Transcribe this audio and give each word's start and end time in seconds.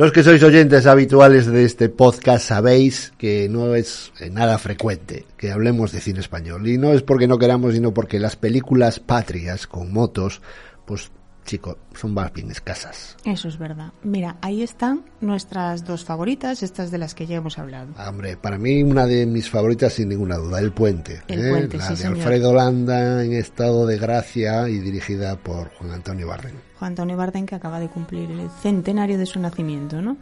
Los 0.00 0.12
que 0.12 0.22
sois 0.22 0.42
oyentes 0.42 0.86
habituales 0.86 1.44
de 1.44 1.66
este 1.66 1.90
podcast 1.90 2.48
sabéis 2.48 3.12
que 3.18 3.50
no 3.50 3.74
es 3.74 4.14
nada 4.30 4.56
frecuente 4.56 5.26
que 5.36 5.52
hablemos 5.52 5.92
de 5.92 6.00
cine 6.00 6.20
español. 6.20 6.66
Y 6.66 6.78
no 6.78 6.94
es 6.94 7.02
porque 7.02 7.28
no 7.28 7.36
queramos, 7.36 7.74
sino 7.74 7.92
porque 7.92 8.18
las 8.18 8.34
películas 8.34 8.98
patrias 8.98 9.66
con 9.66 9.92
motos, 9.92 10.40
pues 10.86 11.10
chicos, 11.44 11.76
son 11.92 12.14
más 12.14 12.32
bien 12.32 12.50
escasas. 12.50 13.18
Eso 13.26 13.48
es 13.48 13.58
verdad. 13.58 13.92
Mira, 14.02 14.38
ahí 14.40 14.62
están 14.62 15.04
nuestras 15.20 15.84
dos 15.84 16.02
favoritas, 16.02 16.62
estas 16.62 16.90
de 16.90 16.96
las 16.96 17.14
que 17.14 17.26
ya 17.26 17.36
hemos 17.36 17.58
hablado. 17.58 17.92
Ah, 17.98 18.08
hombre, 18.08 18.38
para 18.38 18.56
mí 18.56 18.82
una 18.82 19.04
de 19.04 19.26
mis 19.26 19.50
favoritas 19.50 19.92
sin 19.92 20.08
ninguna 20.08 20.38
duda, 20.38 20.60
El 20.60 20.72
Puente. 20.72 21.20
El 21.28 21.44
¿eh? 21.44 21.50
Puente, 21.50 21.76
la 21.76 21.84
sí, 21.84 21.90
de 21.90 21.96
señor. 21.98 22.16
Alfredo 22.16 22.54
Landa 22.54 23.22
en 23.22 23.34
estado 23.34 23.84
de 23.84 23.98
gracia 23.98 24.66
y 24.66 24.78
dirigida 24.78 25.36
por 25.36 25.68
Juan 25.74 25.90
Antonio 25.90 26.26
Barren. 26.26 26.69
Juan 26.80 26.92
Antonio 26.92 27.16
Barden 27.18 27.44
que 27.44 27.54
acaba 27.54 27.78
de 27.78 27.88
cumplir 27.88 28.30
el 28.30 28.48
centenario 28.62 29.18
de 29.18 29.26
su 29.26 29.38
nacimiento, 29.38 30.00
¿no? 30.00 30.16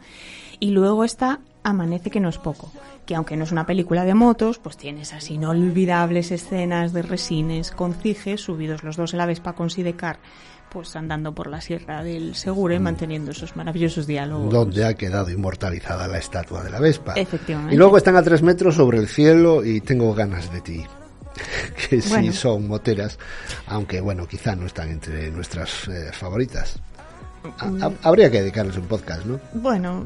Y 0.59 0.71
luego 0.71 1.05
está 1.05 1.39
Amanece 1.63 2.09
que 2.09 2.19
no 2.19 2.29
es 2.29 2.37
poco, 2.37 2.71
que 3.05 3.15
aunque 3.15 3.37
no 3.37 3.43
es 3.45 3.51
una 3.51 3.65
película 3.65 4.03
de 4.03 4.13
motos, 4.13 4.59
pues 4.59 4.77
tiene 4.77 5.01
esas 5.01 5.29
inolvidables 5.29 6.31
escenas 6.31 6.93
de 6.93 7.01
resines 7.01 7.71
con 7.71 7.93
ciges, 7.93 8.41
subidos 8.41 8.83
los 8.83 8.97
dos 8.97 9.13
en 9.13 9.19
la 9.19 9.25
Vespa 9.25 9.53
con 9.53 9.69
Sidecar, 9.69 10.19
pues 10.69 10.95
andando 10.95 11.33
por 11.33 11.47
la 11.47 11.61
sierra 11.61 12.03
del 12.03 12.35
Segure, 12.35 12.79
manteniendo 12.79 13.31
esos 13.31 13.55
maravillosos 13.55 14.07
diálogos. 14.07 14.53
Donde 14.53 14.85
ha 14.85 14.93
quedado 14.93 15.31
inmortalizada 15.31 16.07
la 16.07 16.17
estatua 16.17 16.63
de 16.63 16.71
la 16.71 16.79
Vespa. 16.79 17.13
Efectivamente. 17.15 17.75
Y 17.75 17.77
luego 17.77 17.97
están 17.97 18.15
a 18.15 18.23
tres 18.23 18.41
metros 18.41 18.75
sobre 18.75 18.97
el 18.97 19.07
cielo 19.07 19.63
y 19.63 19.81
tengo 19.81 20.13
ganas 20.13 20.51
de 20.51 20.61
ti. 20.61 20.83
que 21.89 22.01
sí 22.01 22.09
Bueno. 22.09 22.33
son 22.33 22.67
moteras, 22.67 23.17
aunque 23.67 24.01
bueno, 24.01 24.27
quizá 24.27 24.55
no 24.55 24.65
están 24.65 24.89
entre 24.89 25.29
nuestras 25.31 25.87
eh, 25.87 26.11
favoritas. 26.11 26.75
Ha- 27.59 27.91
habría 28.03 28.29
que 28.29 28.41
dedicarles 28.41 28.75
un 28.75 28.85
podcast, 28.87 29.25
¿no? 29.25 29.39
Bueno, 29.53 30.05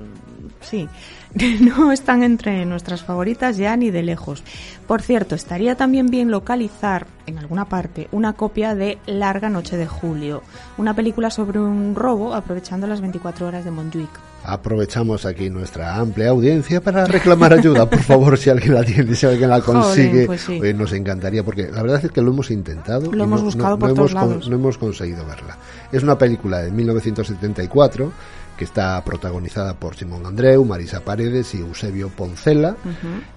sí, 0.62 0.88
no 1.62 1.92
están 1.92 2.24
entre 2.24 2.66
nuestras 2.66 3.04
favoritas 3.04 3.58
ya 3.58 3.76
ni 3.78 3.92
de 3.92 4.04
lejos. 4.04 4.44
Por 4.88 5.02
cierto, 5.02 5.36
estaría 5.36 5.76
también 5.76 6.08
bien 6.08 6.30
localizar 6.31 7.08
en 7.26 7.38
alguna 7.38 7.66
parte 7.66 8.08
una 8.12 8.34
copia 8.34 8.76
de 8.76 8.98
Larga 9.06 9.50
Noche 9.50 9.78
de 9.78 9.88
Julio, 9.88 10.44
una 10.78 10.94
película 10.94 11.30
sobre 11.30 11.59
un 11.59 11.95
robo 11.95 12.34
aprovechando 12.34 12.86
las 12.88 13.02
24 13.02 13.48
horas 13.48 13.66
de 13.66 13.72
Montjuic. 13.72 14.09
Aprovechamos 14.45 15.26
aquí 15.26 15.50
nuestra 15.50 15.95
amplia 15.95 16.30
audiencia 16.32 16.82
para 16.82 17.06
reclamar 17.06 17.54
ayuda, 17.54 17.89
por 17.89 18.02
favor, 18.02 18.38
si 18.38 18.50
alguien 18.50 18.73
la 18.73 18.84
tiene, 18.84 19.16
si 19.16 19.26
alguien 19.26 19.50
la 19.50 19.62
consigue, 19.62 20.10
Joder, 20.12 20.28
pues 20.28 20.42
sí. 20.42 20.60
oye, 20.60 20.73
nos 20.73 20.92
encantaría, 20.92 21.44
porque 21.44 21.72
la 21.72 21.82
verdad 21.82 22.04
es 22.04 22.12
que 22.12 22.22
lo 22.22 22.32
hemos 22.32 22.52
intentado. 22.52 23.10
Lo 23.10 23.23
y 23.23 23.26
hemos 23.26 23.39
no- 23.39 23.45
buscado 23.45 23.70
no- 23.70 23.80
por 23.80 23.89
no 23.89 23.95
todos 23.95 24.12
hemos 24.12 24.23
lados. 24.30 24.50
no 24.50 24.56
hemos 24.58 24.78
conseguido 24.78 25.26
verla. 25.26 25.58
Es 25.94 26.04
una 26.04 26.17
película 26.17 26.58
de 26.62 26.72
1974 26.72 28.12
que 28.58 28.66
está 28.66 29.04
protagonizada 29.04 29.73
por 29.73 29.96
Simón 29.96 30.26
Andreu, 30.26 30.64
Marisa 30.66 31.02
Paredes 31.02 31.54
y 31.56 31.59
Eusebio 31.59 32.09
Poncela 32.09 32.76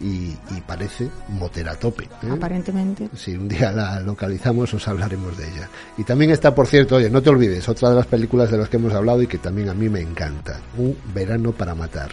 y, 0.00 0.36
y 0.50 0.60
parece 0.66 1.08
motera 1.28 1.72
a 1.72 1.76
tope. 1.76 2.04
¿eh? 2.04 2.30
Aparentemente. 2.30 3.08
Si 3.14 3.34
un 3.34 3.48
día 3.48 3.72
la 3.72 4.00
localizamos, 4.00 4.72
os 4.74 4.88
hablaremos 4.88 5.36
de 5.36 5.48
ella. 5.48 5.68
Y 5.96 6.04
también 6.04 6.30
está, 6.30 6.54
por 6.54 6.66
cierto, 6.66 6.96
oye, 6.96 7.10
no 7.10 7.22
te 7.22 7.30
olvides, 7.30 7.68
otra 7.68 7.90
de 7.90 7.96
las 7.96 8.06
películas 8.06 8.50
de 8.50 8.58
las 8.58 8.68
que 8.68 8.76
hemos 8.76 8.92
hablado 8.92 9.22
y 9.22 9.26
que 9.26 9.38
también 9.38 9.68
a 9.68 9.74
mí 9.74 9.88
me 9.88 10.00
encanta, 10.00 10.60
Un 10.76 10.96
verano 11.14 11.52
para 11.52 11.74
matar, 11.74 12.10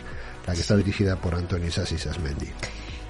la 0.48 0.54
que 0.54 0.62
está 0.62 0.76
dirigida 0.76 1.16
por 1.16 1.36
Antonio 1.36 1.72
Sassi 1.72 1.98
Sasmendi. 1.98 2.48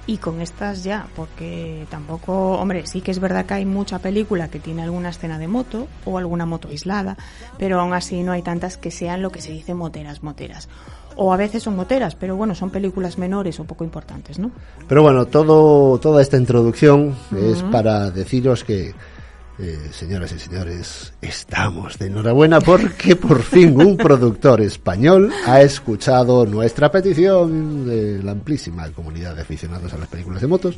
Y 0.06 0.18
con 0.18 0.42
estas 0.42 0.84
ya, 0.84 1.06
porque 1.16 1.86
tampoco, 1.90 2.52
hombre, 2.52 2.86
sí 2.86 3.00
que 3.00 3.10
es 3.10 3.20
verdad 3.20 3.46
que 3.46 3.54
hay 3.54 3.64
mucha 3.64 3.98
película 4.00 4.48
que 4.48 4.58
tiene 4.58 4.82
alguna 4.82 5.08
escena 5.08 5.38
de 5.38 5.48
moto 5.48 5.86
o 6.04 6.18
alguna 6.18 6.44
moto 6.44 6.68
aislada, 6.68 7.16
pero 7.58 7.80
aún 7.80 7.94
así 7.94 8.22
no 8.22 8.32
hay 8.32 8.42
tantas 8.42 8.76
que 8.76 8.90
sean 8.90 9.22
lo 9.22 9.30
que 9.30 9.40
se 9.40 9.52
dice 9.52 9.72
moteras, 9.72 10.22
moteras. 10.22 10.68
O 11.16 11.32
a 11.32 11.36
veces 11.36 11.62
son 11.62 11.76
moteras, 11.76 12.16
pero 12.16 12.36
bueno, 12.36 12.54
son 12.54 12.70
películas 12.70 13.18
menores 13.18 13.58
o 13.60 13.64
poco 13.64 13.84
importantes, 13.84 14.38
¿no? 14.38 14.50
Pero 14.88 15.02
bueno, 15.02 15.26
todo, 15.26 15.98
toda 15.98 16.20
esta 16.20 16.36
introducción 16.36 17.14
es 17.34 17.62
para 17.62 18.10
deciros 18.10 18.64
que, 18.64 18.94
eh, 19.58 19.78
señoras 19.92 20.32
y 20.32 20.38
señores, 20.38 21.12
estamos 21.22 21.98
de 21.98 22.06
enhorabuena 22.06 22.60
porque 22.60 23.14
por 23.14 23.42
fin 23.42 23.80
un 23.80 23.96
productor 23.96 24.60
español 24.60 25.32
ha 25.46 25.60
escuchado 25.62 26.44
nuestra 26.44 26.90
petición 26.90 27.86
de 27.86 28.22
la 28.22 28.32
amplísima 28.32 28.90
comunidad 28.90 29.36
de 29.36 29.42
aficionados 29.42 29.92
a 29.94 29.98
las 29.98 30.08
películas 30.08 30.40
de 30.40 30.48
motos 30.48 30.74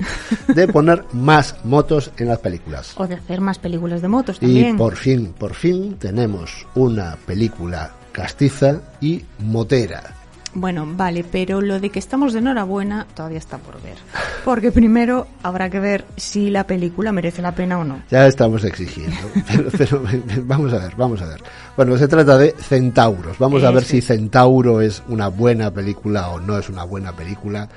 de 0.55 0.69
poner 0.69 1.05
más 1.13 1.57
motos 1.65 2.11
en 2.19 2.29
las 2.29 2.39
películas. 2.41 2.93
O 2.97 3.07
de 3.07 3.15
hacer 3.15 3.41
más 3.41 3.59
películas 3.59 4.03
de 4.03 4.09
motos 4.09 4.37
Y 4.37 4.41
también. 4.41 4.77
por 4.77 4.97
fin, 4.97 5.35
por 5.39 5.55
fin 5.55 5.97
tenemos 5.99 6.67
una 6.75 7.17
película 7.25 7.93
castiza 8.13 8.81
y 9.01 9.25
motera. 9.39 10.16
Bueno, 10.59 10.87
vale, 10.97 11.23
pero 11.23 11.61
lo 11.61 11.79
de 11.81 11.91
que 11.91 11.99
estamos 11.99 12.33
de 12.33 12.39
enhorabuena 12.39 13.07
todavía 13.15 13.37
está 13.37 13.59
por 13.59 13.75
ver. 13.83 13.97
Porque 14.45 14.73
primero 14.73 15.27
habrá 15.43 15.69
que 15.69 15.79
ver 15.81 16.07
si 16.17 16.49
la 16.49 16.67
película 16.67 17.13
merece 17.13 17.43
la 17.43 17.53
pena 17.55 17.79
o 17.79 17.85
no. 17.85 18.01
Ya 18.11 18.27
estamos 18.27 18.65
exigiendo. 18.65 19.17
Pero, 19.47 19.71
pero, 19.77 20.03
vamos 20.45 20.73
a 20.73 20.79
ver, 20.79 20.95
vamos 20.97 21.21
a 21.21 21.27
ver. 21.27 21.43
Bueno, 21.77 21.99
se 21.99 22.09
trata 22.09 22.39
de 22.39 22.55
Centauros. 22.59 23.39
Vamos 23.39 23.63
a 23.65 23.71
ver 23.71 23.85
si. 23.85 24.01
Centauro 24.01 24.81
es 24.81 25.03
una 25.09 25.29
buena 25.29 25.71
película 25.71 26.31
o 26.31 26.41
no 26.41 26.59
es 26.59 26.71
una 26.71 26.85
buena 26.85 27.13
película. 27.13 27.69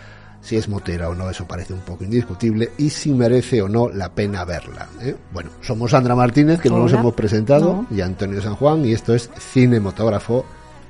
Si 0.41 0.55
es 0.55 0.69
motera 0.69 1.09
o 1.09 1.15
no, 1.15 1.29
eso 1.29 1.45
parece 1.45 1.73
un 1.73 1.81
poco 1.81 2.05
indiscutible. 2.05 2.71
Y 2.77 2.89
si 2.91 3.11
merece 3.13 3.61
o 3.61 3.67
no 3.67 3.89
la 3.89 4.07
pena 4.09 4.45
verla. 4.45 4.87
¿eh? 5.01 5.15
Bueno, 5.33 5.49
somos 5.61 5.91
Sandra 5.91 6.15
Martínez, 6.15 6.61
que 6.61 6.69
no 6.69 6.77
nos 6.77 6.93
hemos 6.93 7.13
presentado, 7.13 7.85
No. 7.89 7.95
y 7.97 7.99
Antonio 7.99 8.41
San 8.41 8.55
Juan, 8.55 8.85
y 8.85 8.93
esto 8.93 9.13
es 9.13 9.29
Cinematógrafo. 9.37 10.45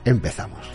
Empezamos. 0.10 0.66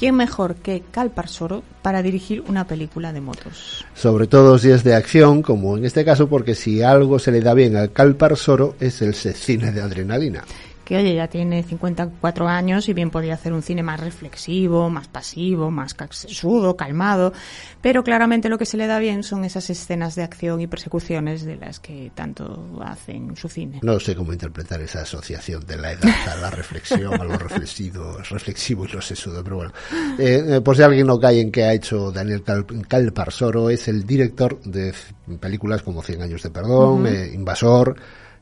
¿Quién 0.00 0.14
mejor 0.14 0.54
que 0.54 0.82
Cal 0.90 1.10
Parsoro 1.10 1.62
para 1.82 2.02
dirigir 2.02 2.42
una 2.48 2.66
película 2.66 3.12
de 3.12 3.20
motos? 3.20 3.84
Sobre 3.92 4.26
todo 4.26 4.58
si 4.58 4.70
es 4.70 4.82
de 4.82 4.94
acción, 4.94 5.42
como 5.42 5.76
en 5.76 5.84
este 5.84 6.06
caso, 6.06 6.26
porque 6.26 6.54
si 6.54 6.80
algo 6.80 7.18
se 7.18 7.30
le 7.30 7.42
da 7.42 7.52
bien 7.52 7.76
al 7.76 7.92
Calpar 7.92 8.34
Soro 8.38 8.76
es 8.80 9.02
el 9.02 9.12
cine 9.12 9.72
de 9.72 9.82
adrenalina. 9.82 10.42
Que 10.90 10.96
oye, 10.96 11.14
ya 11.14 11.28
tiene 11.28 11.62
54 11.62 12.48
años 12.48 12.88
y 12.88 12.94
bien 12.94 13.10
podría 13.10 13.34
hacer 13.34 13.52
un 13.52 13.62
cine 13.62 13.80
más 13.80 14.00
reflexivo, 14.00 14.90
más 14.90 15.06
pasivo, 15.06 15.70
más 15.70 15.94
sesudo, 16.10 16.76
calmado, 16.76 17.32
pero 17.80 18.02
claramente 18.02 18.48
lo 18.48 18.58
que 18.58 18.66
se 18.66 18.76
le 18.76 18.88
da 18.88 18.98
bien 18.98 19.22
son 19.22 19.44
esas 19.44 19.70
escenas 19.70 20.16
de 20.16 20.24
acción 20.24 20.60
y 20.60 20.66
persecuciones 20.66 21.44
de 21.44 21.54
las 21.54 21.78
que 21.78 22.10
tanto 22.12 22.76
hace 22.84 23.12
en 23.12 23.36
su 23.36 23.48
cine. 23.48 23.78
No 23.84 24.00
sé 24.00 24.16
cómo 24.16 24.32
interpretar 24.32 24.80
esa 24.80 25.02
asociación 25.02 25.64
de 25.64 25.76
la 25.76 25.92
edad 25.92 26.10
a 26.26 26.34
la 26.38 26.50
reflexión, 26.50 27.14
a 27.14 27.22
lo 27.22 27.38
reflexivo, 27.38 28.18
reflexivo 28.28 28.84
y 28.84 28.88
lo 28.88 29.00
sesudo, 29.00 29.44
pero 29.44 29.56
bueno. 29.58 29.72
Eh, 30.18 30.42
eh, 30.56 30.60
por 30.60 30.74
si 30.74 30.82
alguien 30.82 31.06
no 31.06 31.20
cae 31.20 31.40
en 31.40 31.52
que 31.52 31.62
ha 31.62 31.72
hecho 31.72 32.10
Daniel 32.10 32.42
Cal 32.42 32.66
Calparsoro, 32.88 33.70
es 33.70 33.86
el 33.86 34.04
director 34.04 34.60
de 34.62 34.92
películas 35.38 35.82
como 35.82 36.02
Cien 36.02 36.20
años 36.20 36.42
de 36.42 36.50
perdón, 36.50 37.06
eh, 37.06 37.30
Invasor, 37.32 37.94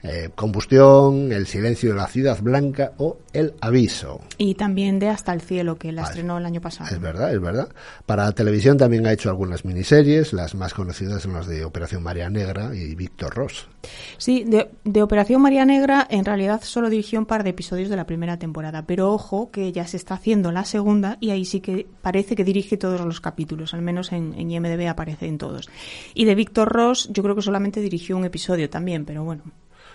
eh, 0.03 0.31
Combustión, 0.34 1.32
El 1.32 1.47
silencio 1.47 1.91
de 1.91 1.97
la 1.97 2.06
ciudad 2.06 2.41
blanca 2.41 2.92
o 2.98 3.19
El 3.32 3.54
aviso. 3.60 4.20
Y 4.38 4.54
también 4.54 4.98
de 4.98 5.09
Hasta 5.09 5.32
el 5.32 5.41
cielo, 5.41 5.76
que 5.76 5.92
la 5.92 6.03
Vale. 6.03 6.12
estrenó 6.12 6.38
el 6.38 6.47
año 6.47 6.60
pasado. 6.60 6.91
Es 6.94 7.00
verdad, 7.00 7.32
es 7.32 7.41
verdad. 7.41 7.69
Para 8.06 8.31
televisión 8.32 8.76
también 8.76 9.06
ha 9.06 9.12
hecho 9.12 9.31
algunas 9.31 9.64
miniseries, 9.64 10.32
las 10.32 10.54
más 10.54 10.75
conocidas 10.75 11.22
son 11.22 11.34
las 11.34 11.47
de 11.47 11.64
Operación 11.64 12.03
María 12.03 12.31
Negra 12.31 12.75
y 12.75 12.94
Víctor 12.94 13.34
Ross. 13.34 13.68
Sí, 14.18 14.45
de, 14.45 14.71
de 14.84 15.03
Operación 15.03 15.42
María 15.42 15.65
Negra 15.65 16.06
en 16.10 16.24
realidad 16.24 16.60
solo 16.62 16.91
dirigió 16.91 17.18
un 17.18 17.27
par 17.27 17.42
de 17.42 17.50
episodios 17.50 17.89
de 17.89 17.97
la 17.97 18.06
primera 18.06 18.39
temporada, 18.39 18.84
pero 18.86 19.12
ojo 19.12 19.50
que 19.50 19.72
ya 19.72 19.86
se 19.86 19.97
está 19.97 20.15
haciendo 20.15 20.53
la 20.53 20.65
segunda 20.65 21.16
y 21.21 21.30
ahí 21.30 21.45
sí 21.45 21.60
que 21.60 21.86
parece 22.03 22.36
que 22.36 22.45
dirige 22.45 22.77
todos 22.77 23.00
los 23.00 23.21
capítulos, 23.21 23.74
al 23.74 23.83
menos 23.83 24.12
en, 24.12 24.34
en 24.34 24.50
IMDB 24.50 24.89
aparece 24.89 25.27
en 25.27 25.39
todos. 25.39 25.68
Y 26.15 26.24
de 26.24 26.34
Víctor 26.34 26.68
Ross 26.68 27.09
yo 27.12 27.22
creo 27.22 27.34
que 27.34 27.42
solamente 27.42 27.80
dirigió 27.80 28.16
un 28.16 28.24
episodio 28.24 28.68
también, 28.71 29.04
pero 29.04 29.24
bueno. 29.24 29.42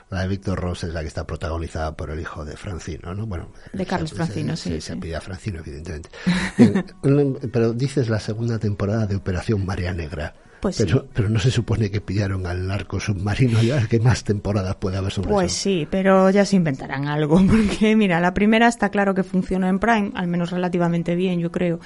La 0.10 0.22
de 0.22 0.28
Víctor 0.28 0.60
Ross 0.60 0.84
es 0.84 0.94
la 0.94 1.02
que 1.02 1.08
está 1.08 1.26
protagonizada 1.26 1.96
por 1.98 2.10
el 2.12 2.20
hijo 2.20 2.46
de 2.46 2.56
Francino, 2.56 3.14
¿no? 3.16 3.26
Bueno, 3.26 3.52
De 3.72 3.86
Carlos 3.86 4.12
se- 4.12 4.16
Francino, 4.16 4.56
se, 4.56 4.70
sí, 4.76 4.82
Se 4.82 4.94
sí. 4.94 5.00
pide 5.00 5.16
a 5.16 5.22
Francino, 5.22 5.60
evidentemente. 5.60 6.10
Bien, 6.58 6.86
un- 7.04 7.40
pero 7.52 7.74
dices 7.74 8.10
la 8.10 8.20
segunda 8.20 8.60
temporada 8.60 9.08
de 9.08 9.16
Operación 9.16 9.66
María 9.66 9.94
Negra. 9.94 10.36
Pues 10.64 10.78
sí. 10.78 10.84
pero, 10.86 11.06
pero 11.14 11.30
no 11.30 11.40
se 11.40 11.52
supone 11.52 11.92
que 11.92 12.02
pillaron 12.02 12.46
al 12.48 12.66
narco 12.66 13.00
submarino 13.00 13.62
ya, 13.62 13.86
¿qué 13.88 14.00
más 14.00 14.24
temporadas 14.24 14.76
puede 14.78 14.98
haber 14.98 15.12
sobre 15.12 15.30
Pues 15.30 15.52
eso? 15.52 15.62
sí, 15.62 15.88
pero 15.92 16.30
ya 16.30 16.46
se 16.46 16.56
inventarán 16.56 17.08
algo, 17.08 17.36
porque 17.48 17.96
mira, 17.96 18.20
la 18.20 18.34
primera 18.34 18.68
está 18.68 18.90
claro 18.90 19.14
que 19.14 19.24
funciona 19.24 19.70
en 19.70 19.80
Prime, 19.80 20.12
al 20.16 20.28
menos 20.28 20.52
relativamente 20.52 21.16
bien, 21.16 21.40
yo 21.40 21.52
creo, 21.52 21.80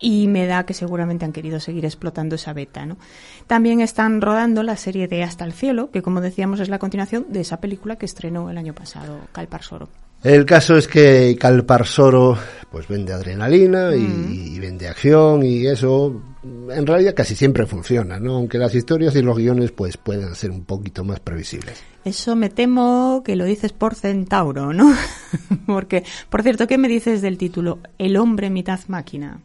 y 0.00 0.26
me 0.28 0.46
da 0.46 0.66
que 0.66 0.74
seguramente 0.74 1.24
han 1.24 1.32
querido 1.32 1.60
seguir 1.60 1.84
explotando 1.84 2.34
esa 2.34 2.52
beta, 2.52 2.84
¿no? 2.84 2.98
También 3.46 3.80
están 3.80 4.20
rodando 4.20 4.62
la 4.62 4.76
serie 4.76 5.08
de 5.08 5.22
Hasta 5.22 5.44
el 5.44 5.52
cielo, 5.52 5.90
que 5.90 6.02
como 6.02 6.20
decíamos 6.20 6.60
es 6.60 6.68
la 6.68 6.78
continuación 6.78 7.26
de 7.28 7.40
esa 7.40 7.60
película 7.60 7.96
que 7.96 8.06
estrenó 8.06 8.50
el 8.50 8.58
año 8.58 8.74
pasado, 8.74 9.20
Calparsoro. 9.32 9.88
El 10.24 10.46
caso 10.46 10.76
es 10.76 10.88
que 10.88 11.36
Calparsoro 11.38 12.38
pues 12.70 12.88
vende 12.88 13.12
adrenalina 13.12 13.94
y, 13.94 14.00
Mm. 14.00 14.32
y 14.32 14.58
vende 14.58 14.88
acción 14.88 15.44
y 15.44 15.66
eso 15.66 16.20
en 16.42 16.86
realidad 16.86 17.14
casi 17.14 17.36
siempre 17.36 17.66
funciona, 17.66 18.18
¿no? 18.18 18.34
Aunque 18.36 18.58
las 18.58 18.74
historias 18.74 19.14
y 19.14 19.22
los 19.22 19.36
guiones 19.36 19.70
pues 19.70 19.96
puedan 19.96 20.34
ser 20.34 20.50
un 20.50 20.64
poquito 20.64 21.04
más 21.04 21.20
previsibles. 21.20 21.80
Eso 22.04 22.34
me 22.36 22.48
temo 22.50 23.22
que 23.24 23.36
lo 23.36 23.44
dices 23.44 23.72
por 23.72 23.94
Centauro, 23.94 24.72
¿no? 24.72 24.92
porque, 25.66 26.04
por 26.30 26.42
cierto, 26.42 26.66
¿qué 26.66 26.78
me 26.78 26.88
dices 26.88 27.22
del 27.22 27.38
título 27.38 27.78
El 27.98 28.16
hombre 28.16 28.50
mitad 28.50 28.80
máquina? 28.88 29.38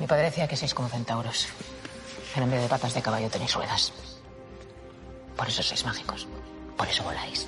Mi 0.00 0.06
padre 0.06 0.24
decía 0.26 0.48
que 0.48 0.56
sois 0.56 0.72
como 0.72 0.88
centauros. 0.88 1.48
En 2.36 2.42
en 2.44 2.50
vez 2.50 2.62
de 2.62 2.68
patas 2.68 2.94
de 2.94 3.02
caballo 3.02 3.28
tenéis 3.28 3.54
ruedas. 3.54 3.92
Por 5.36 5.48
eso 5.48 5.62
sois 5.62 5.84
mágicos. 5.84 6.26
Por 6.76 6.86
eso 6.88 7.02
voláis. 7.04 7.46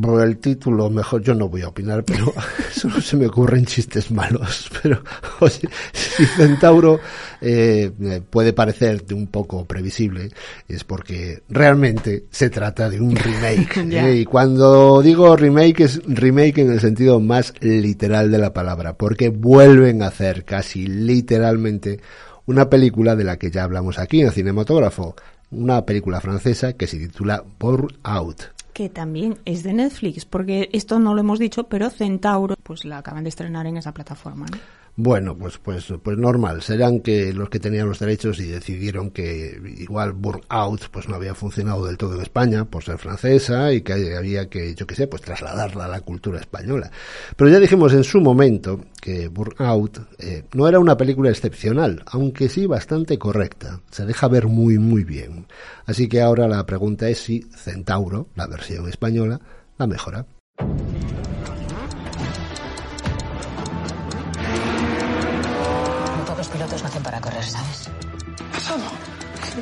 Por 0.00 0.22
el 0.22 0.38
título, 0.38 0.88
mejor 0.88 1.20
yo 1.22 1.34
no 1.34 1.48
voy 1.48 1.62
a 1.62 1.68
opinar, 1.68 2.04
pero 2.04 2.32
solo 2.72 3.00
se 3.00 3.16
me 3.16 3.26
ocurren 3.26 3.66
chistes 3.66 4.08
malos. 4.12 4.70
Pero, 4.82 5.02
oye, 5.40 5.68
si 5.92 6.26
Centauro 6.26 7.00
eh, 7.40 7.90
eh, 8.00 8.22
puede 8.28 8.52
parecer 8.52 9.04
de 9.04 9.14
un 9.14 9.26
poco 9.26 9.64
previsible, 9.64 10.30
es 10.68 10.84
porque 10.84 11.42
realmente 11.48 12.26
se 12.30 12.50
trata 12.50 12.88
de 12.88 13.00
un 13.00 13.16
remake. 13.16 13.78
¿eh? 13.78 14.16
Y 14.18 14.24
cuando 14.24 15.02
digo 15.02 15.34
remake, 15.34 15.80
es 15.80 16.00
remake 16.06 16.58
en 16.58 16.70
el 16.70 16.80
sentido 16.80 17.18
más 17.18 17.52
literal 17.60 18.30
de 18.30 18.38
la 18.38 18.52
palabra, 18.52 18.96
porque 18.96 19.30
vuelven 19.30 20.02
a 20.02 20.08
hacer 20.08 20.44
casi 20.44 20.86
literalmente 20.86 21.98
una 22.46 22.70
película 22.70 23.16
de 23.16 23.24
la 23.24 23.38
que 23.38 23.50
ya 23.50 23.64
hablamos 23.64 23.98
aquí 23.98 24.20
en 24.20 24.30
Cinematógrafo. 24.30 25.16
Una 25.50 25.84
película 25.84 26.20
francesa 26.20 26.74
que 26.74 26.86
se 26.86 26.98
titula 26.98 27.42
Burn 27.58 27.88
Out. 28.04 28.53
Que 28.74 28.90
también 28.90 29.38
es 29.46 29.62
de 29.62 29.72
Netflix, 29.72 30.26
porque 30.26 30.68
esto 30.72 30.98
no 30.98 31.14
lo 31.14 31.20
hemos 31.20 31.38
dicho, 31.38 31.64
pero 31.64 31.88
Centauro, 31.88 32.56
pues 32.62 32.84
la 32.84 32.98
acaban 32.98 33.24
de 33.24 33.30
estrenar 33.30 33.66
en 33.66 33.78
esa 33.78 33.94
plataforma. 33.94 34.46
¿no? 34.50 34.58
Bueno, 34.96 35.36
pues, 35.36 35.58
pues, 35.58 35.92
pues 36.00 36.16
normal. 36.16 36.62
Serán 36.62 37.00
que 37.00 37.32
los 37.32 37.48
que 37.48 37.58
tenían 37.58 37.88
los 37.88 37.98
derechos 37.98 38.38
y 38.38 38.46
decidieron 38.46 39.10
que 39.10 39.60
igual 39.78 40.12
Burnout 40.12 40.88
pues 40.92 41.08
no 41.08 41.16
había 41.16 41.34
funcionado 41.34 41.84
del 41.86 41.98
todo 41.98 42.14
en 42.14 42.22
España 42.22 42.64
por 42.64 42.84
ser 42.84 42.98
francesa 42.98 43.72
y 43.72 43.80
que 43.80 44.14
había 44.16 44.48
que, 44.48 44.72
yo 44.76 44.86
qué 44.86 44.94
sé, 44.94 45.08
pues 45.08 45.22
trasladarla 45.22 45.86
a 45.86 45.88
la 45.88 46.00
cultura 46.00 46.38
española. 46.38 46.92
Pero 47.36 47.50
ya 47.50 47.58
dijimos 47.58 47.92
en 47.92 48.04
su 48.04 48.20
momento 48.20 48.84
que 49.00 49.26
Burnout 49.26 49.98
eh, 50.20 50.44
no 50.54 50.68
era 50.68 50.78
una 50.78 50.96
película 50.96 51.30
excepcional, 51.30 52.04
aunque 52.06 52.48
sí 52.48 52.66
bastante 52.66 53.18
correcta. 53.18 53.80
Se 53.90 54.06
deja 54.06 54.28
ver 54.28 54.46
muy, 54.46 54.78
muy 54.78 55.02
bien. 55.02 55.48
Así 55.86 56.08
que 56.08 56.20
ahora 56.20 56.46
la 56.46 56.64
pregunta 56.66 57.08
es 57.08 57.18
si 57.18 57.40
Centauro, 57.56 58.28
la 58.36 58.46
versión 58.46 58.88
española, 58.88 59.40
la 59.76 59.88
mejora. 59.88 60.24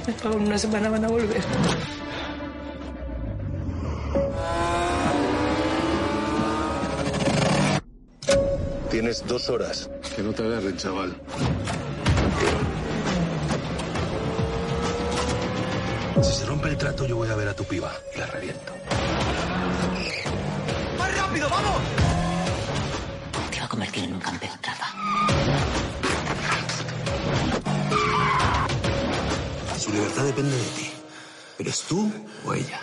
En 0.06 0.42
una 0.42 0.58
semana 0.58 0.90
van 0.90 1.04
a 1.04 1.08
volver. 1.08 1.40
Tienes 8.90 9.26
dos 9.26 9.48
horas. 9.48 9.88
Que 10.16 10.22
no 10.22 10.32
te 10.32 10.42
agarren, 10.42 10.76
chaval. 10.76 11.14
Si 16.20 16.32
se 16.32 16.46
rompe 16.46 16.68
el 16.68 16.76
trato, 16.76 17.06
yo 17.06 17.16
voy 17.16 17.28
a 17.28 17.36
ver 17.36 17.48
a 17.48 17.54
tu 17.54 17.64
piba 17.64 17.92
y 18.14 18.18
la 18.18 18.26
reviento. 18.26 18.71
Libertad 29.92 30.24
depende 30.24 30.56
de 30.56 30.62
ti. 30.62 30.90
¿Eres 31.58 31.82
tú 31.82 32.10
o 32.46 32.54
ella? 32.54 32.80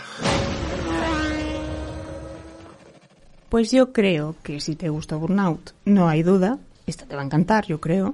Pues 3.49 3.71
yo 3.71 3.91
creo 3.91 4.35
que 4.43 4.61
si 4.61 4.75
te 4.75 4.89
gusta 4.89 5.15
Burnout, 5.15 5.71
no 5.85 6.07
hay 6.07 6.21
duda, 6.21 6.59
esta 6.85 7.05
te 7.05 7.15
va 7.15 7.23
a 7.23 7.25
encantar, 7.25 7.65
yo 7.65 7.81
creo. 7.81 8.13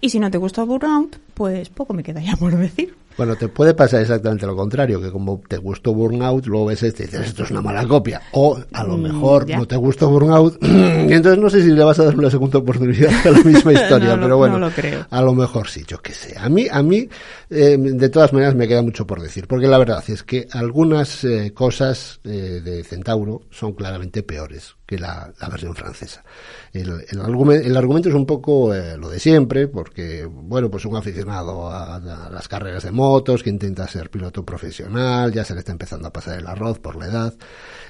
Y 0.00 0.08
si 0.08 0.18
no 0.18 0.30
te 0.30 0.38
gusta 0.38 0.64
Burnout, 0.64 1.18
pues 1.34 1.68
poco 1.68 1.92
me 1.92 2.02
queda 2.02 2.22
ya 2.22 2.34
por 2.36 2.56
decir. 2.56 2.96
Bueno, 3.16 3.36
te 3.36 3.48
puede 3.48 3.74
pasar 3.74 4.00
exactamente 4.00 4.46
lo 4.46 4.56
contrario, 4.56 5.00
que 5.00 5.10
como 5.10 5.42
te 5.46 5.58
gustó 5.58 5.92
Burnout, 5.92 6.46
luego 6.46 6.66
ves 6.66 6.82
este 6.82 7.02
y 7.02 7.06
dices, 7.06 7.26
esto 7.28 7.42
es 7.44 7.50
una 7.50 7.60
mala 7.60 7.86
copia. 7.86 8.22
O 8.32 8.58
a 8.72 8.84
lo 8.84 8.96
Mm, 8.96 9.02
mejor 9.02 9.48
no 9.50 9.66
te 9.66 9.76
gustó 9.76 10.08
Burnout, 10.08 10.56
y 10.62 11.12
entonces 11.12 11.38
no 11.38 11.50
sé 11.50 11.62
si 11.62 11.68
le 11.70 11.84
vas 11.84 11.98
a 11.98 12.04
dar 12.04 12.16
una 12.18 12.30
segunda 12.30 12.58
oportunidad 12.58 13.12
a 13.26 13.30
la 13.30 13.42
misma 13.42 13.72
historia, 13.74 14.16
No 14.16 14.22
pero 14.22 14.36
bueno, 14.38 14.58
no 14.58 14.68
lo 14.68 14.72
creo. 14.74 15.06
a 15.10 15.22
lo 15.22 15.34
mejor 15.34 15.68
sí, 15.68 15.84
yo 15.86 15.98
qué 16.00 16.14
sé. 16.14 16.34
A 16.38 16.48
mí, 16.48 16.66
a 16.70 16.82
mí, 16.82 17.08
eh, 17.50 17.76
de 17.78 18.08
todas 18.08 18.32
maneras 18.32 18.54
me 18.54 18.66
queda 18.66 18.82
mucho 18.82 19.06
por 19.06 19.20
decir, 19.20 19.46
porque 19.46 19.66
la 19.66 19.76
verdad 19.78 20.02
es 20.08 20.22
que 20.22 20.46
algunas 20.52 21.22
eh, 21.24 21.52
cosas 21.52 22.20
eh, 22.24 22.60
de 22.64 22.82
Centauro 22.84 23.42
son 23.50 23.74
claramente 23.74 24.22
peores 24.22 24.74
que 24.90 24.98
la, 24.98 25.32
la 25.40 25.48
versión 25.48 25.72
francesa. 25.76 26.24
El, 26.72 26.90
el, 27.08 27.20
argumen- 27.20 27.64
el 27.64 27.76
argumento 27.76 28.08
es 28.08 28.14
un 28.16 28.26
poco 28.26 28.74
eh, 28.74 28.96
lo 28.98 29.08
de 29.08 29.20
siempre, 29.20 29.68
porque, 29.68 30.24
bueno, 30.24 30.68
pues 30.68 30.84
un 30.84 30.96
aficionado 30.96 31.70
a, 31.70 31.94
a 31.94 32.28
las 32.28 32.48
carreras 32.48 32.82
de 32.82 32.90
motos 32.90 33.44
que 33.44 33.50
intenta 33.50 33.86
ser 33.86 34.10
piloto 34.10 34.44
profesional, 34.44 35.32
ya 35.32 35.44
se 35.44 35.54
le 35.54 35.60
está 35.60 35.70
empezando 35.70 36.08
a 36.08 36.12
pasar 36.12 36.40
el 36.40 36.46
arroz 36.48 36.80
por 36.80 36.96
la 36.96 37.06
edad 37.06 37.34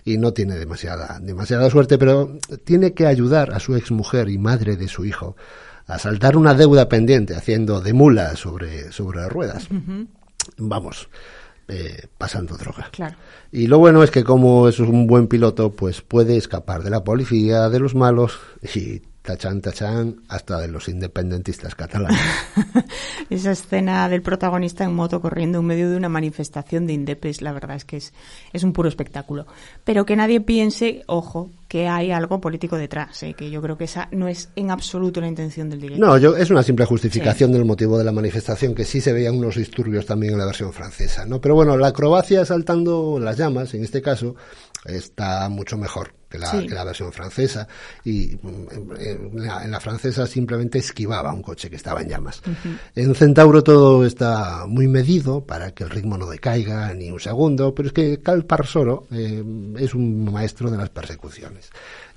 y 0.05 0.19
no 0.19 0.35
tiene 0.35 0.56
demasiada, 0.56 1.19
demasiada 1.23 1.70
suerte, 1.70 1.97
pero 1.97 2.37
tiene 2.64 2.93
que 2.93 3.06
ayudar 3.06 3.55
a 3.55 3.61
su 3.61 3.75
exmujer 3.76 4.29
y 4.29 4.37
madre 4.37 4.76
de 4.76 4.87
su 4.87 5.06
hijo 5.06 5.37
a 5.87 5.99
saltar 5.99 6.37
una 6.37 6.53
deuda 6.53 6.87
pendiente 6.87 7.35
haciendo 7.35 7.81
de 7.81 7.94
mula 7.94 8.37
sobre, 8.37 8.93
sobre 8.93 9.26
ruedas. 9.31 9.69
Vamos, 10.58 11.08
eh, 11.70 12.06
pasando 12.19 12.56
droga. 12.56 12.88
Claro. 12.90 13.17
Y 13.52 13.69
lo 13.69 13.78
bueno 13.78 14.02
es 14.02 14.11
que 14.11 14.25
como 14.25 14.69
es 14.69 14.81
un 14.81 15.06
buen 15.06 15.28
piloto, 15.28 15.70
pues 15.70 16.02
puede 16.02 16.37
escapar 16.37 16.82
de 16.82 16.90
la 16.90 17.05
policía, 17.05 17.69
de 17.69 17.78
los 17.78 17.94
malos 17.94 18.40
y 18.75 19.02
tachán, 19.31 19.61
tachán, 19.61 20.23
hasta 20.29 20.59
de 20.59 20.67
los 20.67 20.88
independentistas 20.88 21.77
catalanes. 21.77 22.19
Esa 23.31 23.53
escena 23.53 24.09
del 24.09 24.23
protagonista 24.23 24.82
en 24.82 24.93
moto 24.93 25.21
corriendo 25.21 25.61
en 25.61 25.67
medio 25.67 25.88
de 25.88 25.97
una 25.97 26.09
manifestación 26.09 26.87
de 26.88 26.94
indepes, 26.94 27.41
la 27.41 27.53
verdad 27.53 27.77
es 27.77 27.85
que 27.85 27.99
es, 27.99 28.12
es 28.53 28.65
un 28.65 28.72
puro 28.72 28.89
espectáculo. 28.89 29.46
Pero 29.84 30.05
que 30.05 30.17
nadie 30.17 30.41
piense, 30.41 31.05
ojo, 31.06 31.51
que 31.69 31.87
hay 31.87 32.10
algo 32.10 32.41
político 32.41 32.77
detrás, 32.77 33.22
¿eh? 33.22 33.34
que 33.34 33.51
yo 33.51 33.63
creo 33.63 33.79
que 33.79 33.84
esa 33.84 34.08
no 34.10 34.27
es 34.27 34.49
en 34.56 34.72
absoluto 34.72 35.20
la 35.20 35.29
intención 35.29 35.70
del 35.70 35.81
director. 35.81 36.08
No, 36.08 36.19
yo, 36.19 36.37
es 36.37 36.51
una 36.51 36.65
simple 36.65 36.87
justificación 36.87 37.53
del 37.53 37.65
motivo 37.65 37.96
de 37.96 38.05
la 38.05 38.10
manifestación, 38.10 38.75
que 38.75 38.84
sí 38.84 39.01
se 39.01 39.13
veían 39.13 39.37
unos 39.37 39.55
disturbios 39.55 40.06
también 40.06 40.32
en 40.32 40.41
la 40.41 40.46
versión 40.46 40.72
francesa, 40.72 41.25
¿no? 41.25 41.41
Pero 41.41 41.55
bueno, 41.55 41.77
la 41.77 41.89
acrobacia 41.89 42.44
saltando 42.44 43.20
las 43.20 43.37
llamas, 43.37 43.75
en 43.75 43.84
este 43.84 44.03
caso, 44.03 44.34
está 44.84 45.49
mucho 45.49 45.79
mejor 45.79 46.19
que 46.31 46.39
la, 46.39 46.51
Sí. 46.51 46.67
que 46.67 46.75
la 46.75 46.84
versión 46.84 47.13
francesa. 47.13 47.67
Y 48.05 48.39
mm, 48.41 48.67
en 49.01 49.44
la, 49.46 49.65
en 49.65 49.70
la 49.70 49.81
francesa 49.81 50.27
simplemente 50.27 50.79
esquivaba 50.79 51.32
un 51.34 51.43
coche 51.43 51.69
que 51.69 51.77
estaba 51.77 52.01
en 52.03 52.08
llamas. 52.08 52.41
En 52.94 53.15
Centauro 53.15 53.63
todo 53.63 54.06
está 54.06 54.65
muy 54.67 54.87
medido 54.89 55.44
para 55.44 55.72
que 55.72 55.84
el 55.84 55.91
ritmo 55.91 56.17
no 56.17 56.27
decaiga 56.27 56.94
ni 56.94 57.10
un 57.10 57.20
segundo, 57.20 57.75
pero 57.75 57.89
es 57.89 57.93
que 57.93 58.20
Cal 58.20 58.44
Parsoro 58.46 59.06
eh, 59.10 59.43
es 59.79 59.94
un 59.94 60.32
maestro 60.32 60.70
de 60.70 60.79
las 60.79 60.91
persecuciones. 60.91 61.70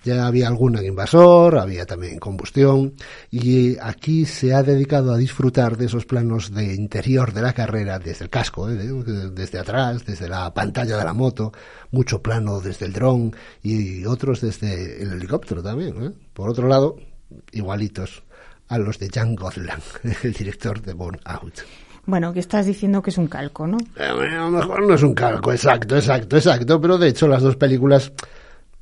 Ya 0.05 0.27
había 0.27 0.50
alguna 0.50 0.82
en 0.82 0.88
Invasor, 0.88 1.58
había 1.58 1.86
también 1.86 2.20
Combustión, 2.20 2.93
y 3.32 3.77
aquí 3.79 4.25
se 4.25 4.53
ha 4.53 4.62
dedicado 4.62 5.13
a 5.13 5.17
disfrutar 5.17 5.77
de 5.77 5.86
esos 5.86 6.05
planos 6.05 6.53
de 6.53 6.74
interior 6.75 7.32
de 7.32 7.41
la 7.41 7.53
carrera, 7.53 8.00
desde 8.00 8.25
el 8.25 8.29
casco, 8.29 8.70
¿eh? 8.70 8.75
de- 8.75 9.29
desde 9.29 9.60
atrás, 9.60 10.05
desde 10.05 10.27
la 10.27 10.53
pantalla 10.53 10.98
de 10.98 11.05
la 11.05 11.13
moto, 11.13 11.53
mucho 11.91 12.22
plano 12.22 12.60
desde 12.60 12.86
el 12.86 12.91
dron 12.91 13.34
y 13.62 14.02
otros 14.07 14.41
desde 14.41 15.01
el 15.01 15.13
helicóptero 15.13 15.62
también. 15.63 16.03
¿eh? 16.03 16.12
Por 16.33 16.50
otro 16.50 16.67
lado, 16.67 16.98
igualitos 17.51 18.24
a 18.67 18.77
los 18.77 19.00
de 19.00 19.10
Jan 19.10 19.36
Gotland, 19.36 19.81
el 20.24 20.33
director 20.33 20.81
de 20.81 20.93
Born 20.93 21.19
Out. 21.25 21.60
Bueno, 22.05 22.33
que 22.33 22.39
estás 22.39 22.65
diciendo 22.65 23.01
que 23.01 23.12
es 23.12 23.17
un 23.17 23.27
calco, 23.27 23.65
¿no? 23.65 23.77
Eh, 23.95 24.03
A 24.03 24.13
lo 24.13 24.50
mejor 24.50 24.86
no 24.86 24.93
es 24.93 25.03
un 25.03 25.13
calco, 25.13 25.51
exacto, 25.53 25.95
exacto, 25.95 26.36
exacto, 26.36 26.81
pero 26.81 26.98
de 26.98 27.07
hecho 27.07 27.27
las 27.27 27.41
dos 27.41 27.55
películas, 27.55 28.12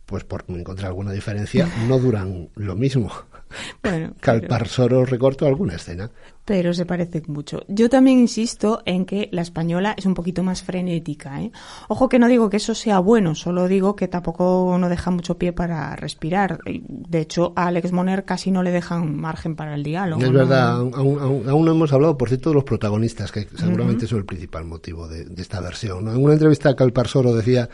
pues 0.08 0.24
por 0.24 0.44
encontrar 0.48 0.88
alguna 0.88 1.12
diferencia, 1.12 1.68
no 1.88 2.00
duran 2.00 2.50
lo 2.56 2.75
mismo. 2.75 3.12
Bueno, 3.84 4.13
Calpar 4.20 4.67
solo 4.67 5.05
recortó 5.05 5.46
alguna 5.48 5.75
escena. 5.75 6.10
pero 6.46 6.74
se 6.74 6.86
parecen 6.86 7.24
mucho. 7.27 7.62
Yo 7.67 7.89
también 7.89 8.20
insisto 8.20 8.81
en 8.86 9.05
que 9.05 9.29
la 9.31 9.41
española 9.41 9.93
es 9.98 10.05
un 10.05 10.13
poquito 10.13 10.43
más 10.43 10.63
frenética. 10.63 11.41
¿eh? 11.41 11.51
Ojo 11.88 12.10
que 12.10 12.20
no 12.20 12.27
digo 12.27 12.50
que 12.50 12.58
eso 12.58 12.74
sea 12.75 13.00
bueno, 13.00 13.36
solo 13.36 13.67
digo 13.67 13.96
que 13.96 14.08
tampoco 14.08 14.75
no 14.79 14.89
deja 14.89 15.12
mucho 15.12 15.38
pie 15.38 15.53
para 15.53 15.96
respirar. 15.96 16.60
De 16.65 17.20
hecho, 17.20 17.53
a 17.55 17.67
Alex 17.67 17.91
Moner 17.91 18.25
casi 18.25 18.51
no 18.51 18.63
le 18.63 18.72
dejan 18.72 19.15
margen 19.15 19.55
para 19.55 19.75
el 19.75 19.84
diálogo. 19.84 20.22
Es 20.24 20.31
¿no? 20.31 20.39
verdad, 20.39 20.72
aún, 20.77 20.93
aún- 20.96 21.50
aún 21.50 21.65
no 21.65 21.72
hemos 21.72 21.93
hablado, 21.93 22.17
por 22.17 22.27
cierto, 22.29 22.50
de 22.50 22.55
los 22.55 22.63
protagonistas, 22.63 23.31
que 23.31 23.48
seguramente 23.55 24.08
son 24.08 24.20
el 24.20 24.25
principal 24.25 24.65
motivo 24.65 25.08
de, 25.08 25.25
de 25.25 25.41
esta 25.41 25.60
versión. 25.62 26.05
¿no? 26.05 26.12
En 26.13 26.24
una 26.24 26.34
entrevista, 26.34 26.75
Calparsoro 26.75 27.34
decía 27.34 27.70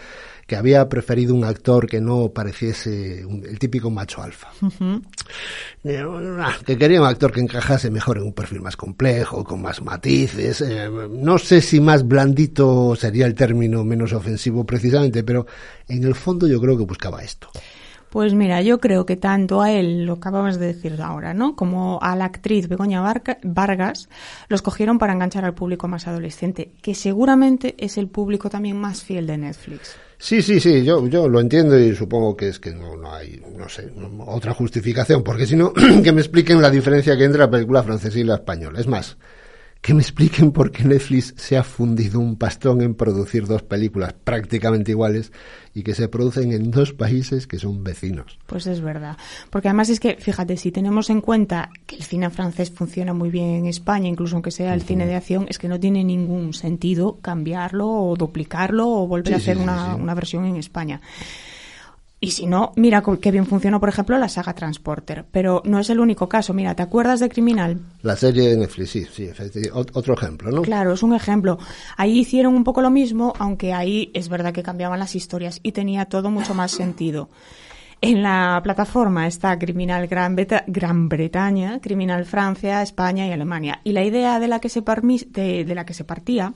que 0.47 0.55
había 0.55 0.87
preferido 0.89 1.35
un 1.35 1.43
actor 1.43 1.87
que 1.87 1.99
no 2.01 2.29
pareciese 2.29 3.25
un- 3.25 3.43
el 3.45 3.59
típico 3.59 3.91
macho 3.91 4.23
alfa. 4.23 4.47
Eh, 5.83 6.03
ah, 6.39 6.53
que 6.65 6.77
quería 6.77 7.01
un 7.01 7.07
actor 7.07 7.31
que 7.31 7.41
encajase 7.41 7.91
mejor 7.91 8.17
en 8.17 8.23
un 8.23 8.33
perfil 8.33 8.61
más 8.61 8.75
complejo, 8.77 9.43
con 9.43 9.61
más 9.61 9.81
matices. 9.81 10.61
eh, 10.61 10.89
no 11.11 11.37
sé 11.37 11.61
si 11.61 11.79
más 11.79 12.07
blandito 12.07 12.95
sería 12.95 13.25
el 13.25 13.35
término 13.35 13.83
menos 13.83 14.13
ofensivo 14.13 14.65
precisamente, 14.65 15.23
pero 15.23 15.45
en 15.87 16.03
el 16.03 16.15
fondo 16.15 16.47
yo 16.47 16.59
creo 16.61 16.77
que 16.77 16.85
buscaba 16.85 17.21
esto. 17.23 17.49
Pues 18.09 18.33
mira, 18.33 18.61
yo 18.61 18.79
creo 18.79 19.05
que 19.05 19.17
tanto 19.17 19.61
a 19.61 19.69
él, 19.71 20.05
lo 20.05 20.13
acabamos 20.13 20.57
de 20.57 20.67
decir 20.67 20.99
ahora, 21.01 21.33
¿no? 21.33 21.57
Como 21.57 21.99
a 22.01 22.15
la 22.15 22.23
actriz 22.23 22.69
Begoña 22.69 23.01
Varga- 23.01 23.37
Vargas, 23.43 24.07
los 24.47 24.61
cogieron 24.61 24.97
para 24.97 25.11
enganchar 25.11 25.43
al 25.43 25.53
público 25.53 25.89
más 25.89 26.07
adolescente, 26.07 26.71
que 26.81 26.95
seguramente 26.95 27.75
es 27.77 27.97
el 27.97 28.07
público 28.07 28.49
también 28.49 28.77
más 28.79 29.03
fiel 29.03 29.27
de 29.27 29.37
Netflix. 29.37 29.97
Sí, 30.19 30.41
sí, 30.41 30.59
sí, 30.59 30.83
yo, 30.83 31.07
yo 31.07 31.27
lo 31.29 31.39
entiendo 31.39 31.77
y 31.79 31.95
supongo 31.95 32.35
que 32.35 32.47
es 32.49 32.59
que 32.59 32.71
no, 32.73 32.97
no 32.97 33.13
hay, 33.13 33.39
no 33.55 33.69
sé, 33.69 33.91
no- 33.95 34.25
otra 34.25 34.53
justificación, 34.53 35.23
porque 35.23 35.45
si 35.45 35.55
no, 35.55 35.71
que 36.03 36.11
me 36.11 36.21
expliquen 36.21 36.59
la 36.61 36.71
diferencia 36.71 37.15
que 37.15 37.23
entre 37.25 37.39
la 37.41 37.51
película 37.51 37.83
francesa 37.83 38.17
y 38.17 38.23
la 38.23 38.35
española. 38.35 38.79
Es 38.79 38.87
más, 38.87 39.17
que 39.87 39.93
me 39.93 40.01
expliquen 40.01 40.51
por 40.51 40.69
qué 40.69 40.83
Netflix 40.83 41.33
se 41.37 41.55
ha 41.55 41.63
fundido 41.63 42.19
un 42.19 42.35
pastón 42.35 42.81
en 42.81 42.93
producir 42.93 43.47
dos 43.47 43.63
películas 43.63 44.11
prácticamente 44.21 44.91
iguales 44.91 45.31
y 45.73 45.81
que 45.83 45.95
se 45.95 46.09
producen 46.09 46.51
en 46.51 46.71
dos 46.71 46.91
países 46.91 47.47
que 47.47 47.57
son 47.57 47.85
vecinos. 47.85 48.37
Pues 48.47 48.67
es 48.67 48.81
verdad. 48.81 49.15
Porque 49.49 49.69
además 49.69 49.87
es 49.87 50.01
que, 50.01 50.17
fíjate, 50.19 50.57
si 50.57 50.73
tenemos 50.73 51.09
en 51.09 51.21
cuenta 51.21 51.69
que 51.85 51.95
el 51.95 52.03
cine 52.03 52.29
francés 52.29 52.69
funciona 52.69 53.13
muy 53.13 53.29
bien 53.29 53.45
en 53.51 53.65
España, 53.65 54.09
incluso 54.09 54.35
aunque 54.35 54.51
sea 54.51 54.73
el 54.73 54.81
cine 54.81 55.05
de 55.05 55.15
acción, 55.15 55.45
es 55.47 55.57
que 55.57 55.69
no 55.69 55.79
tiene 55.79 56.03
ningún 56.03 56.53
sentido 56.53 57.19
cambiarlo 57.21 57.87
o 57.89 58.17
duplicarlo 58.17 58.89
o 58.89 59.07
volver 59.07 59.27
Sí, 59.27 59.33
a 59.35 59.37
hacer 59.37 59.55
sí, 59.55 59.59
sí, 59.59 59.63
una, 59.63 59.95
sí. 59.95 60.01
una 60.01 60.13
versión 60.15 60.43
en 60.43 60.57
España. 60.57 60.99
Y 62.19 62.31
si 62.31 62.47
no, 62.47 62.71
mira 62.75 63.03
qué 63.21 63.29
bien 63.29 63.45
funcionó, 63.45 63.79
por 63.79 63.89
ejemplo, 63.89 64.17
la 64.17 64.27
saga 64.27 64.53
Transporter. 64.53 65.25
Pero 65.31 65.61
no 65.65 65.79
es 65.79 65.89
el 65.91 65.99
único 65.99 66.27
caso. 66.27 66.51
Mira, 66.51 66.73
¿te 66.73 66.81
acuerdas 66.81 67.19
de 67.19 67.29
Criminal? 67.29 67.79
La 68.01 68.15
serie 68.15 68.49
de 68.49 68.57
Netflix, 68.57 68.89
sí, 68.89 69.05
sí, 69.05 69.29
otro 69.71 70.15
ejemplo, 70.15 70.49
¿no? 70.49 70.63
Claro, 70.63 70.93
es 70.93 71.03
un 71.03 71.13
ejemplo. 71.13 71.59
Ahí 71.95 72.19
hicieron 72.19 72.55
un 72.55 72.63
poco 72.63 72.81
lo 72.81 72.89
mismo, 72.89 73.33
aunque 73.37 73.71
ahí 73.71 74.09
es 74.15 74.29
verdad 74.29 74.51
que 74.51 74.63
cambiaban 74.63 74.97
las 74.97 75.15
historias 75.15 75.59
y 75.61 75.73
tenía 75.73 76.05
todo 76.05 76.31
mucho 76.31 76.55
más 76.55 76.71
sentido. 76.71 77.29
En 78.01 78.23
la 78.23 78.59
plataforma 78.63 79.27
está 79.27 79.57
Criminal 79.57 80.07
Gran, 80.07 80.35
Gran 80.67 81.09
Bretaña, 81.09 81.79
Criminal 81.81 82.25
Francia, 82.25 82.81
España 82.81 83.27
y 83.27 83.31
Alemania. 83.31 83.81
Y 83.83 83.91
la 83.91 84.03
idea 84.03 84.39
de 84.39 84.47
la 84.47 84.59
que 84.59 84.69
se, 84.69 84.81
de 84.81 85.75
la 85.75 85.85
que 85.85 85.93
se 85.93 86.03
partía 86.03 86.53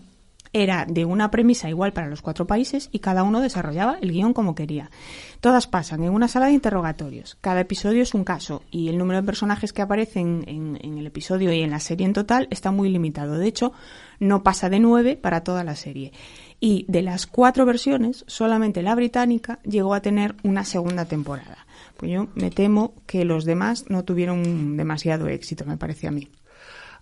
era 0.53 0.86
de 0.88 1.05
una 1.05 1.31
premisa 1.31 1.70
igual 1.70 1.93
para 1.93 2.08
los 2.08 2.22
cuatro 2.22 2.46
países 2.46 2.89
y 2.91 3.00
cada 3.00 3.24
uno 3.24 3.39
desarrollaba 3.39 3.98
el 4.01 4.12
guion 4.12 4.34
como 4.34 4.55
quería. 4.55 4.91
Todas 5.39 5.67
pasan 5.67 6.03
en 6.03 6.13
una 6.13 6.27
sala 6.27 6.48
de 6.48 6.53
interrogatorios. 6.53 7.38
Cada 7.41 7.62
episodio 7.62 8.03
es 8.03 8.13
un 8.13 8.24
caso 8.24 8.63
y 8.70 8.89
el 8.89 8.98
número 8.98 9.22
de 9.22 9.25
personajes 9.25 9.74
que 9.74 9.81
aparecen 9.81 10.43
en, 10.48 10.77
en 10.81 10.98
el 10.98 11.08
episodio 11.08 11.53
y 11.53 11.62
en 11.62 11.72
la 11.72 11.79
serie 11.79 12.05
en 12.05 12.13
total 12.13 12.48
está 12.51 12.72
muy 12.72 12.89
limitado. 12.89 13.38
De 13.38 13.48
hecho, 13.48 13.72
no 14.20 14.43
pasa 14.43 14.70
de 14.70 14.79
nueve 14.79 15.15
para 15.15 15.43
toda 15.43 15.63
la 15.63 15.75
serie. 15.75 16.12
Y 16.60 16.86
de 16.88 17.01
las 17.01 17.25
cuatro 17.25 17.65
versiones, 17.65 18.24
solamente 18.27 18.84
la 18.84 18.93
británica 18.93 19.60
llegó 19.63 19.96
a 19.96 20.01
tener 20.01 20.36
una 20.43 20.63
segunda 20.63 21.05
temporada. 21.05 21.65
Pues 21.98 22.12
yo 22.12 22.27
me 22.36 22.51
temo 22.51 22.93
que 23.08 23.25
los 23.25 23.46
demás 23.46 23.86
no 23.89 24.03
tuvieron 24.03 24.77
demasiado 24.77 25.27
éxito, 25.27 25.65
me 25.65 25.77
parece 25.77 26.08
a 26.08 26.12
mí. 26.12 26.27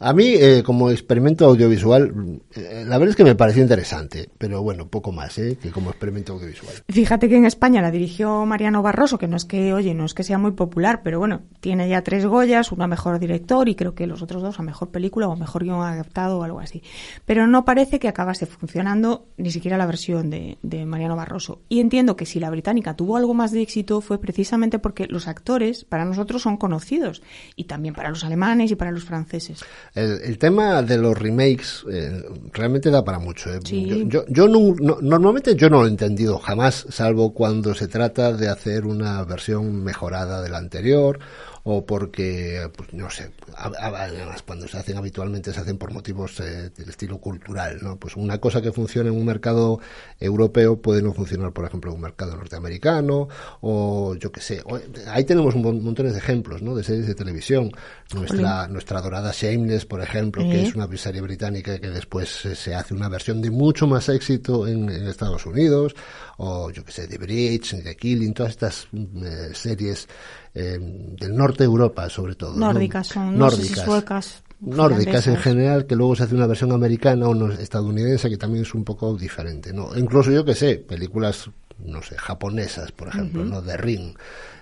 A 0.01 0.13
mí, 0.13 0.33
eh, 0.33 0.63
como 0.63 0.91
experimento 0.91 1.45
audiovisual, 1.45 2.41
eh, 2.55 2.85
la 2.87 2.97
verdad 2.97 3.09
es 3.09 3.15
que 3.17 3.25
me 3.25 3.35
pareció 3.35 3.61
interesante, 3.61 4.29
pero 4.37 4.63
bueno, 4.63 4.87
poco 4.87 5.11
más, 5.11 5.37
¿eh? 5.39 5.57
Que 5.61 5.71
como 5.71 5.89
experimento 5.89 6.33
audiovisual. 6.33 6.73
Fíjate 6.87 7.27
que 7.27 7.35
en 7.35 7.43
España 7.43 7.81
la 7.81 7.91
dirigió 7.91 8.45
Mariano 8.45 8.81
Barroso, 8.81 9.17
que 9.17 9.27
no 9.27 9.35
es 9.35 9.43
que, 9.43 9.73
oye, 9.73 9.93
no 9.93 10.05
es 10.05 10.13
que 10.13 10.23
sea 10.23 10.37
muy 10.37 10.51
popular, 10.51 11.01
pero 11.03 11.19
bueno, 11.19 11.41
tiene 11.59 11.89
ya 11.89 12.01
tres 12.01 12.25
Goyas, 12.25 12.71
una 12.71 12.87
mejor 12.87 13.19
director 13.19 13.67
y 13.67 13.75
creo 13.75 13.93
que 13.93 14.07
los 14.07 14.21
otros 14.21 14.41
dos 14.41 14.57
a 14.57 14.63
mejor 14.63 14.89
película 14.89 15.27
o 15.27 15.35
mejor 15.35 15.65
guion 15.65 15.81
adaptado 15.81 16.39
o 16.39 16.43
algo 16.43 16.61
así. 16.61 16.81
Pero 17.25 17.45
no 17.47 17.65
parece 17.65 17.99
que 17.99 18.07
acabase 18.07 18.45
funcionando 18.45 19.27
ni 19.35 19.51
siquiera 19.51 19.77
la 19.77 19.85
versión 19.85 20.29
de, 20.29 20.59
de 20.61 20.85
Mariano 20.85 21.17
Barroso. 21.17 21.59
Y 21.67 21.81
entiendo 21.81 22.15
que 22.15 22.25
si 22.25 22.39
la 22.39 22.49
británica 22.49 22.95
tuvo 22.95 23.17
algo 23.17 23.33
más 23.33 23.51
de 23.51 23.61
éxito 23.61 23.99
fue 23.99 24.21
precisamente 24.21 24.79
porque 24.79 25.07
los 25.07 25.27
actores 25.27 25.83
para 25.83 26.05
nosotros 26.05 26.41
son 26.41 26.55
conocidos 26.55 27.21
y 27.57 27.65
también 27.65 27.93
para 27.93 28.09
los 28.09 28.23
alemanes 28.23 28.71
y 28.71 28.75
para 28.75 28.91
los 28.91 29.03
franceses. 29.03 29.59
El, 29.95 30.21
el 30.23 30.37
tema 30.37 30.81
de 30.81 30.97
los 30.97 31.17
remakes 31.17 31.83
eh, 31.91 32.23
realmente 32.53 32.89
da 32.91 33.03
para 33.03 33.19
mucho. 33.19 33.53
¿eh? 33.53 33.59
Sí. 33.65 33.85
Yo, 33.87 33.95
yo, 34.07 34.25
yo 34.27 34.47
no- 34.47 34.75
no- 34.79 34.97
normalmente 35.01 35.55
yo 35.55 35.69
no 35.69 35.81
lo 35.81 35.87
he 35.87 35.89
entendido 35.89 36.37
jamás, 36.39 36.85
salvo 36.89 37.33
cuando 37.33 37.73
se 37.73 37.87
trata 37.87 38.31
de 38.33 38.49
hacer 38.49 38.85
una 38.85 39.23
versión 39.23 39.83
mejorada 39.83 40.41
de 40.41 40.49
la 40.49 40.57
anterior 40.59 41.19
o 41.63 41.85
porque, 41.85 42.69
pues, 42.75 42.93
no 42.93 43.09
sé, 43.09 43.31
además 43.55 44.41
cuando 44.43 44.67
se 44.67 44.77
hacen 44.77 44.97
habitualmente 44.97 45.53
se 45.53 45.59
hacen 45.59 45.77
por 45.77 45.91
motivos 45.93 46.39
eh, 46.39 46.69
del 46.75 46.89
estilo 46.89 47.17
cultural, 47.19 47.79
¿no? 47.81 47.97
Pues 47.97 48.15
una 48.15 48.39
cosa 48.39 48.61
que 48.61 48.71
funciona 48.71 49.09
en 49.09 49.15
un 49.17 49.25
mercado 49.25 49.79
europeo 50.19 50.81
puede 50.81 51.01
no 51.01 51.13
funcionar, 51.13 51.51
por 51.53 51.65
ejemplo, 51.65 51.91
en 51.91 51.95
un 51.95 52.01
mercado 52.01 52.35
norteamericano 52.35 53.27
o 53.61 54.15
yo 54.15 54.31
qué 54.31 54.41
sé. 54.41 54.61
o- 54.65 54.79
ahí 55.07 55.23
tenemos 55.23 55.55
un 55.55 55.61
mon- 55.61 55.83
montones 55.83 56.13
de 56.13 56.19
ejemplos, 56.19 56.61
¿no? 56.61 56.75
De 56.75 56.83
series 56.83 57.07
de 57.07 57.15
televisión. 57.15 57.71
Nuestra, 58.13 58.67
nuestra 58.67 59.01
dorada 59.01 59.31
Shameless, 59.33 59.85
por 59.85 60.01
ejemplo, 60.01 60.43
que 60.49 60.61
es 60.63 60.75
una 60.75 60.87
serie 60.97 61.21
británica 61.21 61.79
que 61.79 61.89
después 61.89 62.45
eh, 62.45 62.55
se 62.55 62.73
hace 62.75 62.93
una 62.93 63.07
versión 63.09 63.41
de 63.41 63.51
mucho 63.51 63.87
más 63.87 64.09
éxito 64.09 64.67
en, 64.67 64.89
en 64.89 65.07
Estados 65.07 65.45
Unidos, 65.45 65.95
o 66.41 66.71
yo 66.71 66.83
que 66.83 66.91
sé, 66.91 67.07
The 67.07 67.17
Bridge, 67.17 67.83
The 67.83 67.95
Killing, 67.95 68.33
todas 68.33 68.51
estas 68.51 68.87
mm, 68.91 69.23
eh, 69.23 69.49
series 69.53 70.07
eh, 70.53 70.77
del 70.79 71.35
norte 71.35 71.59
de 71.59 71.65
Europa, 71.65 72.09
sobre 72.09 72.35
todo. 72.35 72.53
¿no? 72.53 72.71
Nórdicas 72.73 73.07
son, 73.07 73.37
no 73.37 73.49
sé 73.51 73.57
si 73.63 73.73
suecas, 73.85 74.43
Nórdicas 74.61 75.25
en 75.27 75.37
general, 75.37 75.85
que 75.85 75.95
luego 75.95 76.15
se 76.17 76.23
hace 76.23 76.35
una 76.35 76.45
versión 76.47 76.71
americana 76.73 77.27
o 77.29 77.33
no- 77.33 77.51
estadounidense 77.51 78.29
que 78.29 78.37
también 78.37 78.63
es 78.63 78.73
un 78.73 78.83
poco 78.83 79.15
diferente, 79.15 79.71
¿no? 79.71 79.97
Incluso 79.97 80.31
yo 80.31 80.43
que 80.43 80.53
sé, 80.53 80.75
películas, 80.77 81.49
no 81.83 82.01
sé, 82.03 82.17
japonesas, 82.17 82.91
por 82.91 83.07
ejemplo, 83.09 83.43
¿no? 83.45 83.61
De 83.61 83.77
Ring, 83.77 84.15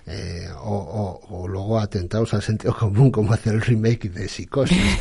eh, 0.06 0.48
o, 0.62 1.20
o- 1.28 1.36
o 1.42 1.48
luego 1.48 1.78
atentados 1.78 2.32
al 2.34 2.42
sentido 2.42 2.74
común, 2.74 3.10
como 3.10 3.32
hacer 3.32 3.54
el 3.54 3.60
remake 3.60 4.08
de 4.10 4.28
Psicosis. 4.28 4.78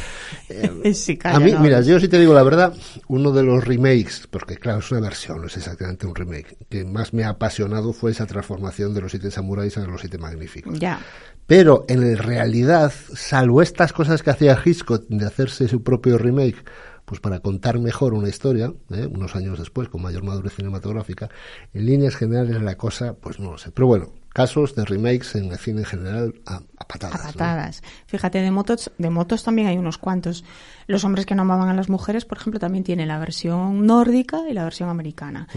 Eh, 0.50 0.94
Sí, 0.94 1.18
a 1.24 1.40
mí, 1.40 1.52
no. 1.52 1.60
mira, 1.60 1.82
yo 1.82 2.00
sí 2.00 2.08
te 2.08 2.20
digo 2.20 2.34
la 2.34 2.44
verdad, 2.44 2.74
uno 3.08 3.32
de 3.32 3.44
los 3.44 3.66
remakes, 3.66 4.28
porque 4.30 4.56
claro, 4.58 4.80
es 4.80 4.90
una 4.92 5.02
versión, 5.02 5.42
no 5.42 5.48
es 5.48 5.58
exactamente 5.58 6.06
un 6.08 6.16
remake, 6.16 6.58
que 6.70 6.86
más 6.86 7.14
me 7.14 7.24
ha 7.26 7.30
apasionado 7.30 7.92
fue 7.94 8.12
esa 8.12 8.26
transformación 8.26 8.94
de 8.94 9.02
los 9.02 9.12
siete 9.12 9.30
samuráis 9.32 9.78
a 9.78 9.82
los 9.86 10.00
siete 10.02 10.18
magníficos. 10.18 10.78
Ya. 10.80 11.00
Pero 11.48 11.86
en 11.90 12.18
realidad, 12.18 12.92
salvo 13.14 13.62
estas 13.62 13.92
cosas 13.94 14.24
que 14.24 14.30
hacía 14.30 14.58
Hitchcock 14.64 15.06
de 15.10 15.26
hacerse 15.26 15.68
su 15.68 15.84
propio 15.84 16.18
remake, 16.18 16.64
pues 17.08 17.22
para 17.22 17.40
contar 17.40 17.80
mejor 17.80 18.14
una 18.14 18.28
historia, 18.28 18.74
¿eh? 18.92 19.08
unos 19.10 19.38
años 19.38 19.58
después, 19.58 19.88
con 19.88 20.02
mayor 20.02 20.24
madurez 20.24 20.54
cinematográfica, 20.54 21.30
en 21.74 21.86
líneas 21.86 22.18
generales 22.18 22.62
la 22.62 22.76
cosa, 22.76 23.14
pues 23.14 23.40
no 23.40 23.52
lo 23.52 23.58
sé. 23.58 23.72
Pero 23.72 23.88
bueno, 23.88 24.14
casos 24.34 24.76
de 24.76 24.84
remakes 24.84 25.36
en 25.36 25.46
el 25.46 25.58
cine 25.58 25.80
en 25.80 25.86
general 25.86 26.42
a, 26.46 26.60
a 26.80 26.86
patadas. 26.86 27.22
A 27.22 27.28
¿no? 27.28 27.34
patadas. 27.34 27.84
Fíjate, 28.06 28.40
de 28.42 28.52
motos, 28.52 28.92
de 28.98 29.10
motos 29.10 29.44
también 29.44 29.68
hay 29.68 29.78
unos 29.78 29.98
cuantos. 29.98 30.44
Los 30.86 31.04
hombres 31.04 31.26
que 31.26 31.36
no 31.36 31.42
amaban 31.42 31.68
a 31.70 31.74
las 31.74 31.90
mujeres, 31.90 32.24
por 32.24 32.38
ejemplo, 32.38 32.60
también 32.60 32.84
tienen 32.84 33.08
la 33.10 33.20
versión 33.20 33.86
nórdica 33.86 34.42
y 34.50 34.54
la 34.54 34.64
versión 34.64 34.88
americana, 34.90 35.48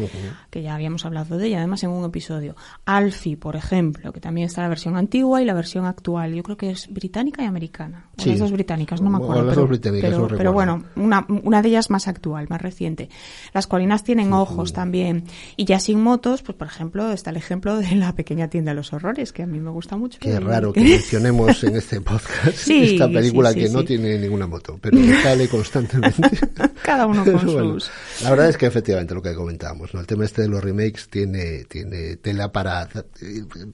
que 0.51 0.63
ya 0.63 0.75
habíamos 0.75 1.05
hablado 1.05 1.37
de 1.39 1.47
ella, 1.47 1.59
además 1.59 1.85
en 1.85 1.91
un 1.91 2.05
episodio. 2.05 2.57
Alfie, 2.85 3.37
por 3.37 3.55
ejemplo, 3.55 4.13
que 4.13 4.21
también 4.21 4.47
está 4.47 4.63
la 4.63 4.69
versión 4.69 4.97
antigua 4.97 5.41
y 5.41 5.45
la 5.45 5.55
versión 5.55 5.85
actual. 5.87 6.35
Yo 6.35 6.43
creo 6.43 6.57
que 6.57 6.71
es 6.71 6.89
británica 6.93 7.43
y 7.43 7.47
americana. 7.47 8.07
Sí. 8.19 8.31
las 8.31 8.41
dos 8.41 8.51
británicas, 8.53 9.01
no 9.01 9.09
me 9.11 9.19
acuerdo. 9.19 9.45
las 9.45 9.51
pero, 9.53 9.61
dos 9.63 9.69
británicas, 9.71 10.11
pero, 10.11 10.29
no 10.29 10.37
pero 10.37 10.53
bueno, 10.53 10.85
una, 10.97 11.25
una 11.29 11.63
de 11.63 11.69
ellas 11.69 11.91
más 11.91 12.09
actual, 12.09 12.47
más 12.51 12.61
reciente. 12.61 13.09
Las 13.55 13.67
colinas 13.67 14.03
tienen 14.03 14.33
ojos 14.33 14.73
también. 14.73 15.25
Y 15.57 15.65
ya 15.65 15.79
sin 15.79 16.03
motos, 16.03 16.43
pues 16.43 16.57
por 16.59 16.67
ejemplo, 16.67 17.13
está 17.13 17.31
el 17.31 17.37
ejemplo 17.37 17.77
de 17.77 17.95
la 17.95 18.15
pequeña 18.15 18.49
tienda 18.49 18.73
de 18.73 18.77
los 18.77 18.93
horrores, 18.93 19.33
que 19.33 19.45
a 19.45 19.47
mí 19.47 19.61
me 19.61 19.71
gusta 19.71 19.97
mucho. 19.97 20.19
Qué 20.21 20.31
Y- 20.31 20.39
raro 20.39 20.73
que 20.73 20.81
mencionemos 21.11 21.65
en 21.65 21.75
este 21.75 22.01
podcast 22.01 22.55
Sí, 22.55 22.93
esta 22.93 23.09
película 23.09 23.53
sí, 23.53 23.61
sí, 23.61 23.67
que 23.67 23.73
no 23.73 23.85
tiene 23.85 24.17
ninguna 24.17 24.47
moto, 24.47 24.79
pero 24.81 24.97
que 24.97 25.21
sale 25.21 25.49
constantemente. 25.49 26.23
Cada 26.85 27.07
uno 27.07 27.25
con 27.25 27.33
bueno, 27.47 27.81
sus... 27.81 27.91
La 28.23 28.31
verdad 28.31 28.49
es 28.49 28.57
que 28.57 28.67
efectivamente 28.67 29.13
lo 29.13 29.21
que 29.21 29.35
comentábamos, 29.35 29.93
¿no? 29.93 30.01
El 30.01 30.07
tema 30.07 30.25
este 30.25 30.43
de 30.43 30.49
los 30.49 30.63
remakes 30.63 31.09
tiene, 31.09 31.65
tiene 31.65 32.17
tela 32.17 32.53
para, 32.53 32.89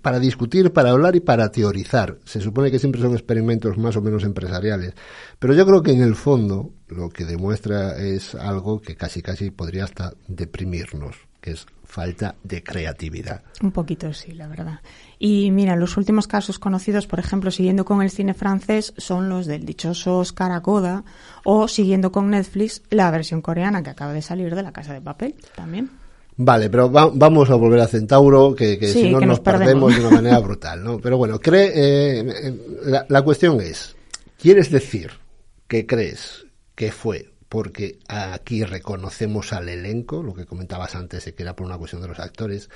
para 0.00 0.18
discutir, 0.18 0.72
para 0.72 0.90
hablar 0.92 1.14
y 1.14 1.20
para 1.20 1.50
teorizar. 1.52 2.16
Se 2.24 2.40
supone 2.40 2.70
que 2.70 2.78
siempre 2.78 3.02
son 3.02 3.12
experimentos 3.12 3.76
más 3.76 3.96
o 3.96 4.00
menos 4.00 4.24
empresariales. 4.24 4.94
Pero 5.38 5.52
yo 5.52 5.66
creo 5.66 5.82
que 5.82 5.92
en 5.92 6.00
el 6.00 6.14
fondo 6.14 6.70
lo 6.88 7.10
que 7.10 7.26
demuestra 7.26 7.98
es 7.98 8.34
algo 8.34 8.80
que 8.80 8.96
casi 8.96 9.20
casi 9.20 9.50
podría 9.50 9.84
hasta 9.84 10.14
deprimirnos, 10.26 11.16
que 11.42 11.50
es 11.50 11.66
falta 11.84 12.34
de 12.42 12.62
creatividad. 12.62 13.42
Un 13.62 13.72
poquito 13.72 14.12
sí, 14.14 14.32
la 14.32 14.48
verdad. 14.48 14.80
Y 15.18 15.50
mira, 15.50 15.76
los 15.76 15.96
últimos 15.96 16.26
casos 16.26 16.58
conocidos, 16.58 17.06
por 17.06 17.18
ejemplo, 17.18 17.50
siguiendo 17.50 17.84
con 17.84 18.02
el 18.02 18.10
cine 18.10 18.34
francés, 18.34 18.92
son 18.98 19.28
los 19.28 19.46
del 19.46 19.64
dichoso 19.64 20.18
Oscar 20.18 20.62
o 21.44 21.68
siguiendo 21.68 22.12
con 22.12 22.30
Netflix, 22.30 22.82
la 22.90 23.10
versión 23.10 23.40
coreana 23.40 23.82
que 23.82 23.90
acaba 23.90 24.12
de 24.12 24.20
salir 24.22 24.54
de 24.54 24.62
La 24.62 24.72
Casa 24.72 24.92
de 24.92 25.00
Papel 25.00 25.34
también. 25.54 25.90
Vale, 26.38 26.68
pero 26.68 26.92
va- 26.92 27.10
vamos 27.14 27.48
a 27.48 27.54
volver 27.54 27.80
a 27.80 27.86
Centauro, 27.86 28.54
que, 28.54 28.78
que 28.78 28.88
Sí, 28.92 29.04
si 29.04 29.10
no 29.10 29.20
nos, 29.20 29.28
nos 29.28 29.40
perdemos. 29.40 29.90
perdemos 29.90 29.94
de 29.96 30.00
una 30.06 30.16
manera 30.16 30.38
brutal, 30.38 30.84
¿no? 30.84 30.98
Pero 30.98 31.16
bueno, 31.16 31.38
cree, 31.40 31.72
eh, 31.74 32.54
la, 32.84 33.06
la 33.08 33.22
cuestión 33.22 33.58
es, 33.62 33.96
¿quieres 34.38 34.70
decir 34.70 35.12
que 35.66 35.86
crees 35.86 36.44
que 36.74 36.92
fue 36.92 37.30
porque 37.48 38.00
aquí 38.08 38.64
reconocemos 38.64 39.54
al 39.54 39.68
elenco, 39.70 40.22
lo 40.22 40.34
que 40.34 40.44
comentabas 40.44 40.94
antes 40.94 41.24
de 41.24 41.32
que 41.34 41.42
era 41.42 41.56
por 41.56 41.64
una 41.66 41.78
cuestión 41.78 42.02
de 42.02 42.08
los 42.08 42.18
actores, 42.18 42.68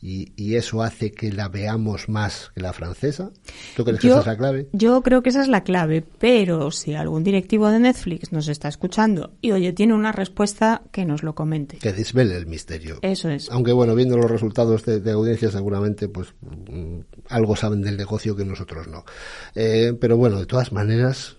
y, 0.00 0.32
y 0.36 0.56
eso 0.56 0.82
hace 0.82 1.12
que 1.12 1.32
la 1.32 1.48
veamos 1.48 2.08
más 2.08 2.50
que 2.54 2.60
la 2.60 2.72
francesa? 2.72 3.30
¿Tú 3.76 3.84
crees 3.84 4.00
que 4.00 4.08
esa 4.08 4.20
es 4.20 4.26
la 4.26 4.36
clave? 4.36 4.68
yo 4.72 5.02
creo 5.02 5.22
que 5.22 5.30
esa 5.30 5.42
es 5.42 5.48
la 5.48 5.62
clave, 5.62 6.02
pero 6.18 6.70
si 6.70 6.94
algún 6.94 7.24
directivo 7.24 7.70
de 7.70 7.80
Netflix 7.80 8.32
nos 8.32 8.48
está 8.48 8.68
escuchando 8.68 9.32
y 9.40 9.52
oye, 9.52 9.72
tiene 9.72 9.94
una 9.94 10.12
respuesta, 10.12 10.82
que 10.92 11.04
nos 11.04 11.22
lo 11.22 11.34
comente. 11.34 11.78
Que 11.78 11.92
desvele 11.92 12.36
el 12.36 12.46
misterio. 12.46 12.98
Eso 13.02 13.28
es. 13.28 13.50
Aunque 13.50 13.72
bueno, 13.72 13.94
viendo 13.94 14.16
los 14.16 14.30
resultados 14.30 14.84
de, 14.84 15.00
de 15.00 15.12
audiencia 15.12 15.50
seguramente 15.50 16.08
pues 16.08 16.34
mm, 16.40 17.00
algo 17.28 17.56
saben 17.56 17.82
del 17.82 17.96
negocio 17.96 18.36
que 18.36 18.44
nosotros 18.44 18.88
no. 18.88 19.04
Eh, 19.54 19.94
pero 20.00 20.16
bueno, 20.16 20.38
de 20.38 20.46
todas 20.46 20.72
maneras 20.72 21.36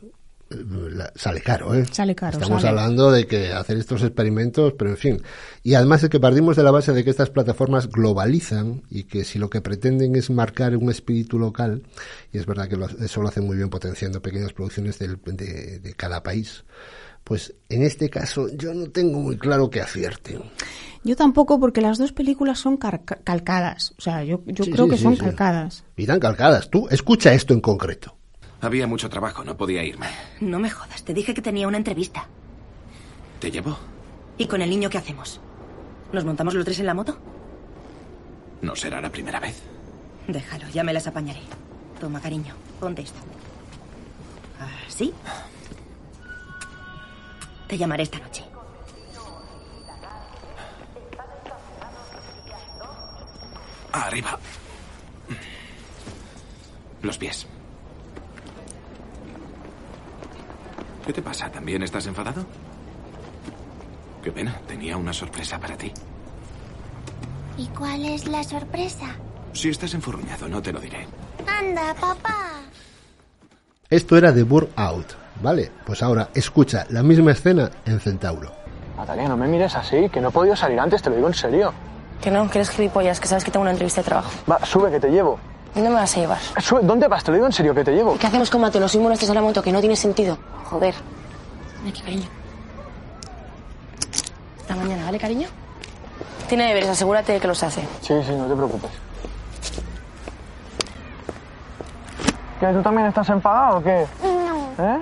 sale 1.15 1.41
caro, 1.41 1.74
¿eh? 1.75 1.86
Sale 1.91 2.15
caro, 2.15 2.38
Estamos 2.38 2.62
sale. 2.62 2.70
hablando 2.79 3.12
de 3.12 3.25
que 3.27 3.51
hacer 3.53 3.77
estos 3.77 4.01
experimentos, 4.03 4.74
pero 4.77 4.89
en 4.91 4.98
fin. 4.98 5.22
Y 5.63 5.74
además 5.75 6.03
es 6.03 6.10
que 6.10 6.20
partimos 6.20 6.55
de 6.55 6.63
la 6.63 6.72
base 6.72 6.93
de 6.93 7.03
que 7.03 7.10
estas 7.10 7.29
plataformas 7.29 7.89
globalizan 7.89 8.84
y 8.89 9.03
que 9.03 9.24
si 9.24 9.39
lo 9.39 9.50
que 9.50 9.62
pretenden 9.62 10.15
es 10.15 10.29
marcar 10.29 10.75
un 10.75 10.89
espíritu 10.89 11.39
local, 11.39 11.84
y 12.31 12.38
es 12.38 12.46
verdad 12.46 12.67
que 12.67 12.77
lo- 12.77 12.88
eso 12.89 13.22
lo 13.22 13.27
hacen 13.27 13.46
muy 13.46 13.58
bien 13.58 13.70
potenciando 13.70 14.22
pequeñas 14.22 14.53
producciones 14.53 15.00
del- 15.00 15.20
de, 15.25 15.79
de 15.79 15.93
cada 15.93 16.24
país, 16.24 16.63
pues 17.24 17.53
en 17.70 17.84
este 17.84 18.10
caso 18.10 18.48
yo 18.55 18.74
no 18.74 18.89
tengo 18.89 19.20
muy 19.20 19.38
claro 19.38 19.70
que 19.70 19.81
acierten. 19.81 20.41
Yo 21.03 21.15
tampoco, 21.15 21.60
porque 21.60 21.81
las 21.81 21.98
dos 21.98 22.12
películas 22.13 22.60
son 22.60 22.77
calcadas. 22.77 23.93
O 23.98 24.01
sea, 24.01 24.24
yo, 24.24 24.43
yo 24.46 24.63
Sí, 24.65 24.72
creo 24.72 24.86
sí, 24.86 24.91
que 24.91 24.98
sí, 24.98 25.03
son 25.03 25.15
calcadas. 25.15 25.84
Y 25.98 26.05
tan 26.05 26.20
calcadas. 26.20 26.70
Tú, 26.70 26.88
escucha 26.91 27.34
esto 27.34 27.55
en 27.55 27.60
concreto. 27.62 28.15
Había 28.61 28.85
mucho 28.85 29.09
trabajo, 29.09 29.43
no 29.43 29.57
podía 29.57 29.83
irme. 29.83 30.07
No 30.39 30.59
me 30.59 30.69
jodas, 30.69 31.03
te 31.03 31.13
dije 31.13 31.33
que 31.33 31.41
tenía 31.41 31.67
una 31.67 31.77
entrevista. 31.77 32.27
¿Te 33.39 33.49
llevo? 33.49 33.77
¿Y 34.37 34.45
con 34.47 34.61
el 34.61 34.69
niño 34.69 34.89
qué 34.89 34.99
hacemos? 34.99 35.41
¿Nos 36.13 36.25
montamos 36.25 36.53
los 36.53 36.63
tres 36.63 36.79
en 36.79 36.85
la 36.85 36.93
moto? 36.93 37.17
No 38.61 38.75
será 38.75 39.01
la 39.01 39.09
primera 39.11 39.39
vez. 39.39 39.61
Déjalo, 40.27 40.67
ya 40.69 40.83
me 40.83 40.93
las 40.93 41.07
apañaré. 41.07 41.41
Toma, 41.99 42.21
cariño, 42.21 42.53
ponte 42.79 43.01
esto. 43.01 43.19
¿Sí? 44.87 45.11
Te 47.67 47.77
llamaré 47.77 48.03
esta 48.03 48.19
noche. 48.19 48.43
Arriba. 53.91 54.37
Los 57.01 57.17
pies. 57.17 57.47
¿Qué 61.05 61.13
te 61.13 61.22
pasa? 61.22 61.50
¿También 61.50 61.84
estás 61.84 62.05
enfadado? 62.08 62.46
Qué 64.24 64.31
pena, 64.31 64.60
tenía 64.67 64.98
una 64.98 65.13
sorpresa 65.13 65.60
para 65.60 65.75
ti. 65.75 65.91
¿Y 67.58 67.67
cuál 67.67 68.05
es 68.05 68.27
la 68.27 68.43
sorpresa? 68.43 69.15
Si 69.53 69.70
estás 69.70 69.93
enfurruñado, 69.93 70.48
no 70.48 70.62
te 70.62 70.72
lo 70.72 70.79
diré. 70.79 71.08
Anda, 71.48 71.93
papá. 71.96 72.38
Esto 73.89 74.15
era 74.15 74.31
de 74.31 74.43
Burn 74.43 74.70
Out, 74.75 75.13
¿vale? 75.41 75.72
Pues 75.86 76.01
ahora 76.01 76.29
escucha 76.34 76.86
la 76.89 77.03
misma 77.03 77.31
escena 77.31 77.70
en 77.86 78.00
Centauro. 78.00 78.51
Natalia, 78.96 79.27
no 79.27 79.36
me 79.36 79.48
mires 79.48 79.75
así, 79.75 80.08
que 80.10 80.22
no 80.22 80.29
he 80.29 80.31
podido 80.31 80.55
salir 80.55 80.79
antes, 80.79 81.01
te 81.01 81.10
lo 81.10 81.15
digo 81.15 81.27
en 81.27 81.34
serio. 81.34 81.74
Que 82.22 82.29
no, 82.29 82.50
que 82.50 82.60
eres 82.60 82.70
gilipollas, 82.70 83.20
que 83.20 83.27
sabes 83.27 83.43
que 83.43 83.51
tengo 83.51 83.63
una 83.63 83.72
entrevista 83.72 84.01
de 84.01 84.05
trabajo. 84.05 84.29
Va, 84.50 84.63
sube, 84.65 84.92
que 84.92 85.00
te 85.00 85.09
llevo. 85.09 85.40
¿Dónde 85.74 85.90
me 85.90 85.96
vas 85.96 86.16
a 86.16 86.20
llevar? 86.20 86.40
Sube, 86.61 86.81
¿dónde 86.83 87.07
vas? 87.07 87.24
Te 87.24 87.31
lo 87.31 87.35
digo 87.35 87.48
en 87.48 87.53
serio, 87.53 87.74
que 87.74 87.83
te 87.83 87.92
llevo. 87.92 88.18
¿Qué 88.18 88.27
hacemos 88.27 88.50
con 88.50 88.61
Mateo? 88.61 88.79
Nos 88.79 88.92
subimos 88.92 89.09
los 89.09 89.20
tres 89.20 89.31
a 89.31 89.33
la 89.33 89.42
moto, 89.42 89.64
que 89.64 89.72
no 89.72 89.79
tiene 89.79 89.96
sentido. 89.96 90.37
Joder. 90.72 90.96
Ven 91.84 91.90
aquí, 91.92 92.01
cariño. 92.01 92.27
Hasta 94.62 94.75
mañana, 94.75 95.03
¿vale, 95.05 95.20
cariño? 95.20 95.48
Tiene 96.48 96.68
deberes, 96.68 96.90
asegúrate 96.90 97.34
de 97.34 97.40
que 97.40 97.48
los 97.48 97.62
hace. 97.62 97.81
Sí, 98.01 98.14
sí, 98.25 98.31
no 98.36 98.48
te 98.48 98.55
preocupes. 98.55 98.92
¿Que 102.60 102.68
tú 102.68 102.81
también 102.81 103.07
estás 103.07 103.27
enfadado 103.29 103.79
o 103.79 103.84
qué? 103.84 104.05
¿Eh? 104.79 105.01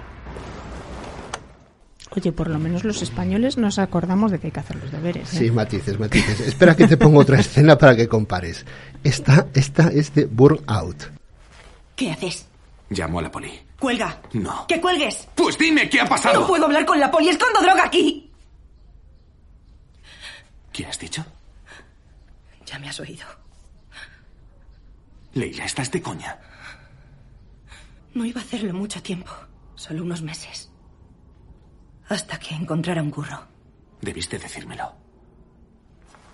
Oye, 2.15 2.31
por 2.31 2.49
lo 2.49 2.57
menos 2.57 2.83
los 2.83 3.01
españoles 3.03 3.57
nos 3.57 3.77
acordamos 3.77 4.31
de 4.31 4.39
que 4.39 4.47
hay 4.47 4.51
que 4.51 4.59
hacer 4.59 4.77
los 4.77 4.91
deberes. 4.91 5.31
¿eh? 5.35 5.37
Sí, 5.37 5.51
matices, 5.51 5.99
matices. 5.99 6.39
Espera 6.39 6.75
que 6.75 6.87
te 6.87 6.97
pongo 6.97 7.19
otra 7.19 7.39
escena 7.39 7.77
para 7.77 7.95
que 7.95 8.07
compares. 8.07 8.65
Esta, 9.03 9.45
esta 9.53 9.89
es 9.89 10.15
de 10.15 10.25
Burn 10.25 10.61
Out. 10.65 11.03
¿Qué 11.95 12.11
haces? 12.11 12.47
Llamo 12.89 13.19
a 13.19 13.21
la 13.21 13.31
poli. 13.31 13.68
¡Cuelga! 13.79 14.21
No. 14.33 14.67
¡Que 14.67 14.81
cuelgues! 14.81 15.27
Pues 15.35 15.57
dime 15.57 15.89
qué 15.89 16.01
ha 16.01 16.05
pasado. 16.05 16.41
¡No 16.41 16.47
puedo 16.47 16.65
hablar 16.65 16.85
con 16.85 16.99
la 16.99 17.09
poli! 17.09 17.29
¡Escondo 17.29 17.61
droga 17.61 17.85
aquí! 17.85 18.31
¿Qué 20.73 20.85
has 20.85 20.99
dicho? 20.99 21.25
Ya 22.65 22.77
me 22.77 22.89
has 22.89 22.99
oído. 22.99 23.25
Leila, 25.33 25.65
estás 25.65 25.91
de 25.91 26.01
coña. 26.01 26.37
No 28.13 28.25
iba 28.25 28.41
a 28.41 28.43
hacerlo 28.43 28.73
mucho 28.73 29.01
tiempo. 29.01 29.31
Solo 29.75 30.03
unos 30.03 30.21
meses. 30.21 30.71
Hasta 32.09 32.37
que 32.37 32.55
encontrara 32.55 33.01
un 33.01 33.11
curro. 33.11 33.47
Debiste 34.01 34.37
decírmelo. 34.37 34.93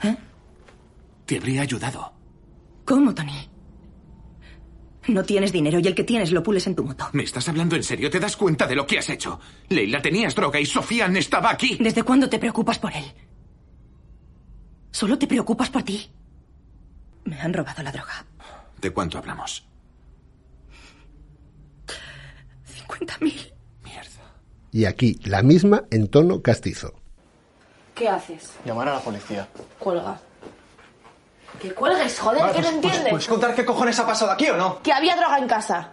¿Eh? 0.02 0.16
Te 1.26 1.38
habría 1.38 1.62
ayudado. 1.62 2.14
¿Cómo, 2.86 3.14
Tony? 3.14 3.50
No 5.08 5.24
tienes 5.24 5.52
dinero 5.52 5.80
y 5.80 5.88
el 5.88 5.96
que 5.96 6.04
tienes 6.04 6.32
lo 6.32 6.42
pules 6.42 6.66
en 6.68 6.76
tu 6.76 6.84
moto. 6.84 7.08
¿Me 7.14 7.24
estás 7.24 7.48
hablando 7.48 7.76
en 7.76 7.84
serio? 7.84 8.10
¿Te 8.10 8.20
das 8.20 8.36
cuenta 8.36 8.66
de 8.66 8.76
lo 8.76 8.88
que 8.88 8.98
has 9.00 9.10
hecho? 9.10 9.40
Leila, 9.70 10.02
tenías 10.02 10.34
droga 10.34 10.60
y 10.60 10.66
Sofian 10.66 11.16
estaba 11.18 11.52
aquí. 11.52 11.78
¿Desde 11.80 12.04
cuándo 12.04 12.30
te 12.30 12.40
preocupas 12.40 12.80
por 12.80 12.94
él? 12.94 13.06
Solo 14.92 15.18
te 15.18 15.28
preocupas 15.28 15.70
por 15.70 15.84
ti. 15.84 16.10
Me 17.26 17.40
han 17.40 17.54
robado 17.54 17.84
la 17.84 17.92
droga. 17.92 18.26
¿De 18.82 18.92
cuánto 18.92 19.18
hablamos? 19.18 19.68
50.000. 22.88 23.52
Y 24.76 24.84
aquí 24.84 25.18
la 25.24 25.42
misma 25.42 25.86
en 25.90 26.10
tono 26.10 26.42
castizo. 26.42 26.96
¿Qué 27.94 28.10
haces? 28.10 28.52
Llamar 28.66 28.90
a 28.90 28.96
la 28.96 29.00
policía. 29.00 29.48
Cuelga. 29.80 30.20
Que 31.62 31.74
cuelgues, 31.74 32.20
joder, 32.20 32.42
Vale, 32.42 32.54
que 32.54 32.60
pues- 32.62 32.74
no 32.74 32.82
pues- 32.82 32.86
entiendes. 32.94 33.10
¿Puedes 33.12 33.28
contar 33.28 33.56
qué 33.56 33.66
cojones 33.66 34.00
ha 34.00 34.06
pasado 34.06 34.32
aquí 34.32 34.50
o 34.50 34.58
no? 34.58 34.82
Que 34.82 34.92
había 34.94 35.16
droga 35.16 35.38
en 35.38 35.48
casa. 35.48 35.90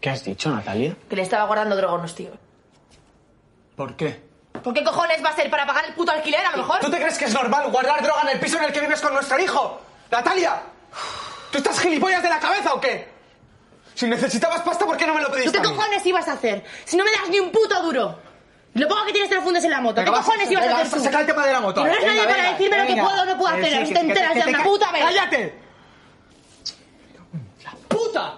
¿Qué 0.00 0.10
has 0.10 0.24
dicho, 0.24 0.50
Natalia? 0.50 0.96
Que 1.08 1.16
le 1.16 1.22
estaba 1.22 1.44
guardando 1.44 1.76
droga 1.76 1.94
a 1.94 1.96
unos 1.98 2.14
tíos. 2.14 2.34
¿Por 3.76 3.96
qué? 3.96 4.20
¿Por 4.62 4.74
qué 4.74 4.84
cojones 4.84 5.24
va 5.24 5.30
a 5.30 5.34
ser? 5.36 5.50
¿Para 5.50 5.66
pagar 5.66 5.84
el 5.86 5.94
puto 5.94 6.12
alquiler, 6.12 6.44
a 6.44 6.50
lo 6.52 6.58
mejor? 6.58 6.80
¿Tú 6.80 6.90
te 6.90 6.98
crees 6.98 7.18
que 7.18 7.24
es 7.24 7.34
normal 7.34 7.70
guardar 7.70 8.02
droga 8.02 8.22
en 8.22 8.28
el 8.30 8.40
piso 8.40 8.58
en 8.58 8.64
el 8.64 8.72
que 8.72 8.80
vives 8.80 9.00
con 9.00 9.14
nuestro 9.14 9.38
hijo? 9.40 9.80
¡Natalia! 10.10 10.62
¿Tú 11.50 11.58
estás 11.58 11.80
gilipollas 11.80 12.22
de 12.22 12.28
la 12.28 12.38
cabeza 12.38 12.74
o 12.74 12.80
qué? 12.80 13.10
Si 13.94 14.06
necesitabas 14.06 14.60
pasta, 14.62 14.84
¿por 14.86 14.96
qué 14.96 15.06
no 15.06 15.14
me 15.14 15.20
lo 15.20 15.26
¿Tú 15.28 15.32
pediste 15.34 15.52
qué 15.60 15.66
a 15.66 15.70
mí? 15.70 15.76
cojones 15.76 16.04
ibas 16.06 16.28
a 16.28 16.32
hacer? 16.32 16.64
Si 16.84 16.96
no 16.96 17.04
me 17.04 17.10
das 17.12 17.28
ni 17.30 17.40
un 17.40 17.50
puto 17.50 17.82
duro. 17.82 18.18
Lo 18.74 18.88
pongo 18.88 19.04
que 19.06 19.12
tienes 19.12 19.28
tres 19.30 19.42
fundes 19.44 19.62
en 19.64 19.70
la 19.70 19.80
moto. 19.82 20.02
¿Qué 20.02 20.10
cojones 20.10 20.50
ibas 20.50 20.66
a 20.66 20.80
hacer 20.80 20.98
tú? 20.98 21.04
saca 21.04 21.20
el 21.20 21.26
tema 21.26 21.46
de 21.46 21.52
la 21.52 21.60
moto. 21.60 21.80
Y 21.82 21.84
no 21.84 21.90
eres 21.90 22.00
Venga, 22.00 22.14
nadie 22.14 22.24
para 22.26 22.36
venga, 22.42 22.52
decirme 22.52 22.76
lo 22.78 22.82
que 22.86 22.92
venga. 22.92 23.04
puedo 23.04 23.22
o 23.22 23.24
no 23.26 23.38
puedo 23.38 23.54
Eh, 23.54 23.58
hacer. 23.60 23.70
sí, 23.70 23.76
A 23.82 23.86
si 23.86 23.92
te 23.94 24.00
enteras 24.00 24.32
te 24.32 24.48
una 24.50 24.62
puta 24.64 24.92
vez. 24.92 25.02
¡Cállate! 25.04 25.54
¡La 27.64 27.70
puta! 27.88 28.34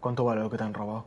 ¿Cuánto 0.00 0.24
vale 0.24 0.40
lo 0.42 0.50
que 0.50 0.56
te 0.56 0.64
han 0.64 0.74
robado? 0.74 1.04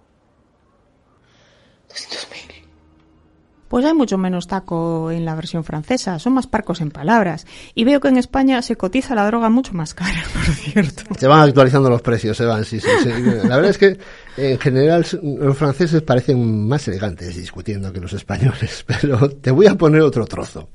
Pues 3.67 3.85
hay 3.85 3.93
mucho 3.93 4.17
menos 4.17 4.47
taco 4.47 5.11
en 5.11 5.23
la 5.23 5.33
versión 5.33 5.63
francesa, 5.63 6.19
son 6.19 6.33
más 6.33 6.45
parcos 6.45 6.81
en 6.81 6.91
palabras. 6.91 7.47
Y 7.73 7.85
veo 7.85 8.01
que 8.01 8.09
en 8.09 8.17
España 8.17 8.61
se 8.61 8.75
cotiza 8.75 9.15
la 9.15 9.25
droga 9.25 9.49
mucho 9.49 9.71
más 9.73 9.93
cara, 9.93 10.21
por 10.33 10.43
cierto. 10.55 11.03
Se 11.17 11.25
van 11.27 11.39
actualizando 11.47 11.89
los 11.89 12.01
precios, 12.01 12.35
se 12.35 12.43
van, 12.43 12.65
sí, 12.65 12.81
sí, 12.81 12.89
sí. 13.01 13.09
La 13.09 13.55
verdad 13.55 13.69
es 13.71 13.77
que 13.77 13.97
en 14.37 14.59
general 14.59 15.05
los 15.21 15.57
franceses 15.57 16.01
parecen 16.01 16.67
más 16.67 16.87
elegantes 16.87 17.35
discutiendo 17.35 17.91
que 17.91 17.99
los 17.99 18.13
españoles, 18.13 18.83
pero 18.87 19.29
te 19.29 19.51
voy 19.51 19.67
a 19.67 19.75
poner 19.75 20.01
otro 20.01 20.25
trozo. 20.25 20.69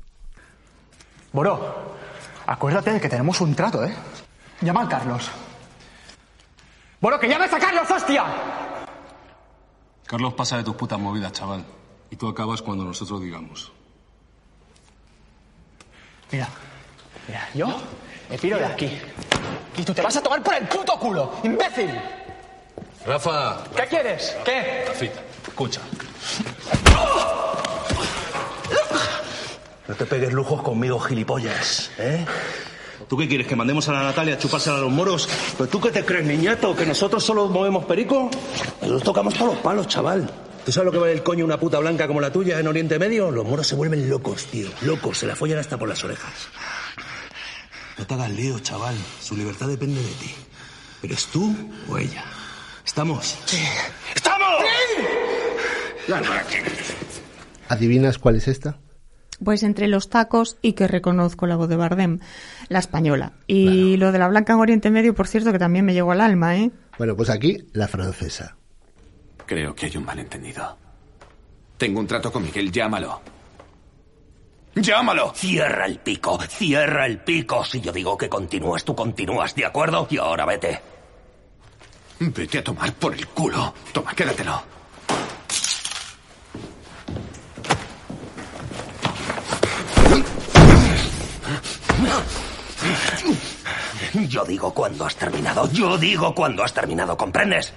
Bro, 1.33 1.95
acuérdate 2.45 2.93
de 2.93 3.01
que 3.01 3.09
tenemos 3.09 3.41
un 3.41 3.55
trato, 3.55 3.83
¿eh? 3.83 3.93
Llama 4.61 4.81
al 4.81 4.89
Carlos. 4.89 5.29
Bro, 6.99 7.19
que 7.19 7.27
llames 7.27 7.53
a 7.53 7.59
Carlos, 7.59 7.89
hostia. 7.89 8.25
Carlos 10.05 10.33
pasa 10.33 10.57
de 10.57 10.63
tus 10.63 10.75
putas 10.75 10.99
movidas, 10.99 11.31
chaval. 11.31 11.63
Y 12.09 12.15
tú 12.15 12.27
acabas 12.27 12.61
cuando 12.61 12.85
nosotros 12.85 13.21
digamos. 13.21 13.71
Mira, 16.31 16.47
mira, 17.27 17.49
yo 17.53 17.81
me 18.29 18.37
piro 18.37 18.57
de 18.57 18.65
aquí. 18.65 18.99
Y 19.77 19.83
tú 19.83 19.93
te 19.93 20.01
vas 20.01 20.15
a 20.15 20.21
tomar 20.21 20.41
por 20.41 20.55
el 20.55 20.67
puto 20.67 20.97
culo, 20.97 21.33
imbécil. 21.43 21.91
Rafa. 23.07 23.63
¿Qué 23.73 23.83
quieres? 23.87 24.35
¿Qué? 24.43 24.83
Rafita, 24.85 25.21
escucha. 25.47 25.79
No 29.87 29.95
te 29.95 30.05
pegues 30.05 30.33
lujos 30.33 30.61
conmigo, 30.61 30.99
gilipollas, 30.99 31.89
¿eh? 31.97 32.25
¿Tú 33.07 33.15
qué 33.15 33.29
quieres? 33.29 33.47
¿Que 33.47 33.55
mandemos 33.55 33.87
a 33.87 33.93
la 33.93 34.03
Natalia 34.03 34.35
a 34.35 34.37
chupársela 34.37 34.75
a 34.75 34.79
los 34.81 34.91
moros? 34.91 35.29
¿Pero 35.57 35.69
tú 35.69 35.79
qué 35.79 35.91
te 35.91 36.03
crees, 36.03 36.25
niñato? 36.25 36.75
¿Que 36.75 36.85
nosotros 36.85 37.23
solo 37.23 37.47
movemos 37.47 37.85
perico? 37.85 38.29
Nosotros 38.81 39.03
tocamos 39.03 39.33
todos 39.35 39.53
los 39.53 39.63
palos, 39.63 39.87
chaval. 39.87 40.29
¿Tú 40.65 40.73
sabes 40.73 40.87
lo 40.87 40.91
que 40.91 40.97
vale 40.97 41.13
el 41.13 41.23
coño 41.23 41.45
una 41.45 41.57
puta 41.57 41.79
blanca 41.79 42.07
como 42.07 42.19
la 42.19 42.33
tuya 42.33 42.59
en 42.59 42.67
Oriente 42.67 42.99
Medio? 42.99 43.31
Los 43.31 43.45
moros 43.45 43.65
se 43.65 43.75
vuelven 43.75 44.09
locos, 44.09 44.47
tío. 44.47 44.67
Locos, 44.81 45.19
se 45.19 45.25
la 45.27 45.37
follan 45.37 45.59
hasta 45.59 45.77
por 45.77 45.87
las 45.87 46.03
orejas. 46.03 46.49
No 47.97 48.05
te 48.05 48.13
hagas 48.13 48.31
lío, 48.31 48.59
chaval. 48.59 48.97
Su 49.21 49.37
libertad 49.37 49.69
depende 49.69 50.01
de 50.01 50.11
ti. 50.11 50.35
¿Eres 51.03 51.27
tú 51.27 51.55
o 51.89 51.97
ella? 51.97 52.25
¿Estamos? 52.87 53.37
Sí. 53.45 53.57
¡Estamos! 54.15 54.63
¿Adivinas 57.67 58.17
cuál 58.17 58.37
es 58.37 58.47
esta? 58.47 58.77
Pues 59.43 59.61
entre 59.61 59.89
los 59.89 60.09
tacos 60.09 60.57
y 60.61 60.71
que 60.71 60.87
reconozco 60.87 61.45
la 61.45 61.57
voz 61.57 61.67
de 61.67 61.75
Bardem, 61.75 62.19
la 62.69 62.79
española. 62.79 63.33
Y 63.45 63.97
lo 63.97 64.13
de 64.13 64.19
la 64.19 64.29
blanca 64.29 64.53
en 64.53 64.59
Oriente 64.59 64.89
Medio, 64.89 65.13
por 65.13 65.27
cierto, 65.27 65.51
que 65.51 65.59
también 65.59 65.85
me 65.85 65.93
llegó 65.93 66.13
al 66.13 66.21
alma, 66.21 66.57
¿eh? 66.57 66.71
Bueno, 66.97 67.15
pues 67.15 67.29
aquí 67.29 67.57
la 67.73 67.89
francesa. 67.89 68.55
Creo 69.45 69.75
que 69.75 69.87
hay 69.87 69.97
un 69.97 70.05
malentendido. 70.05 70.77
Tengo 71.77 71.99
un 71.99 72.07
trato 72.07 72.31
con 72.31 72.41
Miguel, 72.43 72.71
llámalo. 72.71 73.21
¡Llámalo! 74.75 75.33
Cierra 75.35 75.85
el 75.85 75.99
pico, 75.99 76.39
cierra 76.47 77.05
el 77.05 77.19
pico. 77.19 77.65
Si 77.65 77.81
yo 77.81 77.91
digo 77.91 78.17
que 78.17 78.29
continúas, 78.29 78.85
tú 78.85 78.95
continúas, 78.95 79.53
¿de 79.55 79.65
acuerdo? 79.65 80.07
Y 80.09 80.17
ahora 80.17 80.45
vete. 80.45 80.79
Vete 82.19 82.59
a 82.59 82.63
tomar 82.63 82.93
por 82.93 83.13
el 83.13 83.27
culo. 83.27 83.73
Toma, 83.93 84.13
quédatelo. 84.13 84.63
Yo 94.27 94.43
digo 94.45 94.73
cuando 94.73 95.05
has 95.05 95.15
terminado. 95.15 95.71
Yo 95.71 95.97
digo 95.97 96.33
cuando 96.33 96.63
has 96.63 96.73
terminado, 96.73 97.15
¿comprendes? 97.15 97.73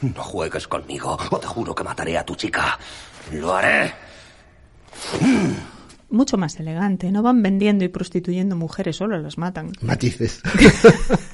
No 0.00 0.22
juegues 0.22 0.66
conmigo 0.66 1.16
o 1.30 1.38
te 1.38 1.46
juro 1.46 1.74
que 1.74 1.84
mataré 1.84 2.18
a 2.18 2.24
tu 2.24 2.34
chica. 2.34 2.78
Lo 3.32 3.54
haré. 3.54 3.92
Mucho 6.10 6.36
más 6.36 6.58
elegante. 6.58 7.12
No 7.12 7.22
van 7.22 7.42
vendiendo 7.42 7.84
y 7.84 7.88
prostituyendo 7.88 8.56
mujeres, 8.56 8.96
solo 8.96 9.18
las 9.18 9.38
matan. 9.38 9.72
Matices. 9.82 10.40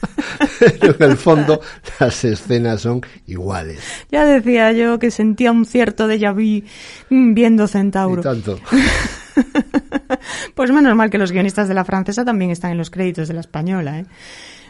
Pero 0.58 0.94
en 0.98 1.10
el 1.10 1.16
fondo 1.16 1.60
las 2.00 2.24
escenas 2.24 2.82
son 2.82 3.00
iguales. 3.26 3.80
Ya 4.10 4.24
decía 4.24 4.72
yo 4.72 4.98
que 4.98 5.10
sentía 5.10 5.52
un 5.52 5.64
cierto 5.64 6.08
déjà 6.08 6.32
vu 6.32 6.66
viendo 7.10 7.66
Centauro. 7.66 8.20
Y 8.20 8.24
tanto. 8.24 8.58
Pues 10.54 10.70
menos 10.70 10.96
mal 10.96 11.10
que 11.10 11.18
los 11.18 11.30
guionistas 11.30 11.68
de 11.68 11.74
la 11.74 11.84
francesa 11.84 12.24
también 12.24 12.50
están 12.50 12.70
en 12.70 12.78
los 12.78 12.88
créditos 12.88 13.28
de 13.28 13.34
la 13.34 13.40
española, 13.40 13.98
¿eh? 13.98 14.06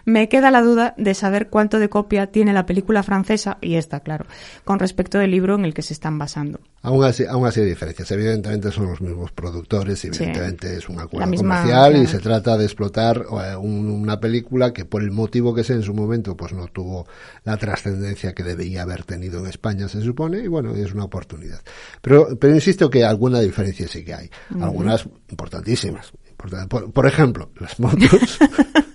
Me 0.06 0.28
queda 0.28 0.50
la 0.52 0.62
duda 0.62 0.94
de 0.96 1.14
saber 1.14 1.48
cuánto 1.48 1.78
de 1.80 1.88
copia 1.88 2.28
tiene 2.28 2.52
la 2.52 2.64
película 2.64 3.02
francesa, 3.02 3.58
y 3.60 3.74
esta, 3.74 4.00
claro, 4.00 4.24
con 4.64 4.78
respecto 4.78 5.18
del 5.18 5.32
libro 5.32 5.56
en 5.56 5.64
el 5.64 5.74
que 5.74 5.82
se 5.82 5.92
están 5.92 6.16
basando. 6.16 6.60
Aún 6.82 7.02
así, 7.04 7.24
aún 7.26 7.44
así 7.44 7.60
hay 7.60 7.66
diferencias. 7.66 8.08
Evidentemente 8.12 8.70
son 8.70 8.86
los 8.86 9.00
mismos 9.00 9.32
productores, 9.32 9.98
Sí. 9.98 10.06
evidentemente 10.06 10.76
es 10.76 10.88
un 10.88 11.00
acuerdo 11.00 11.26
misma- 11.28 11.56
comercial 11.62 11.96
y 12.00 12.06
se 12.06 12.20
trata 12.20 12.56
de 12.56 12.64
explotar 12.64 13.24
eh, 13.28 13.56
un- 13.56 13.90
una 13.90 14.20
película 14.20 14.72
que 14.72 14.84
por 14.84 15.02
el 15.02 15.10
motivo 15.10 15.52
que 15.52 15.64
sea 15.64 15.74
en 15.74 15.82
su 15.82 15.92
momento 15.92 16.36
pues 16.36 16.52
no 16.52 16.68
tuvo 16.68 17.08
la 17.42 17.56
trascendencia 17.56 18.32
que 18.32 18.44
debía 18.44 18.82
haber 18.82 19.02
tenido 19.02 19.40
en 19.40 19.46
España, 19.46 19.88
se 19.88 20.00
supone, 20.00 20.38
y 20.38 20.46
bueno, 20.46 20.72
es 20.76 20.94
una 20.94 21.02
oportunidad. 21.04 21.58
Pero, 22.00 22.28
pero 22.38 22.54
insisto 22.54 22.88
que 22.88 23.04
alguna 23.04 23.40
diferencia 23.40 23.88
sí 23.88 24.04
que 24.04 24.14
hay. 24.14 24.30
Algunas 24.60 25.04
importantísimas. 25.30 26.12
Importan- 26.30 26.68
Por, 26.68 26.92
por 26.92 27.06
ejemplo, 27.08 27.50
las 27.58 27.80
motos. 27.80 28.38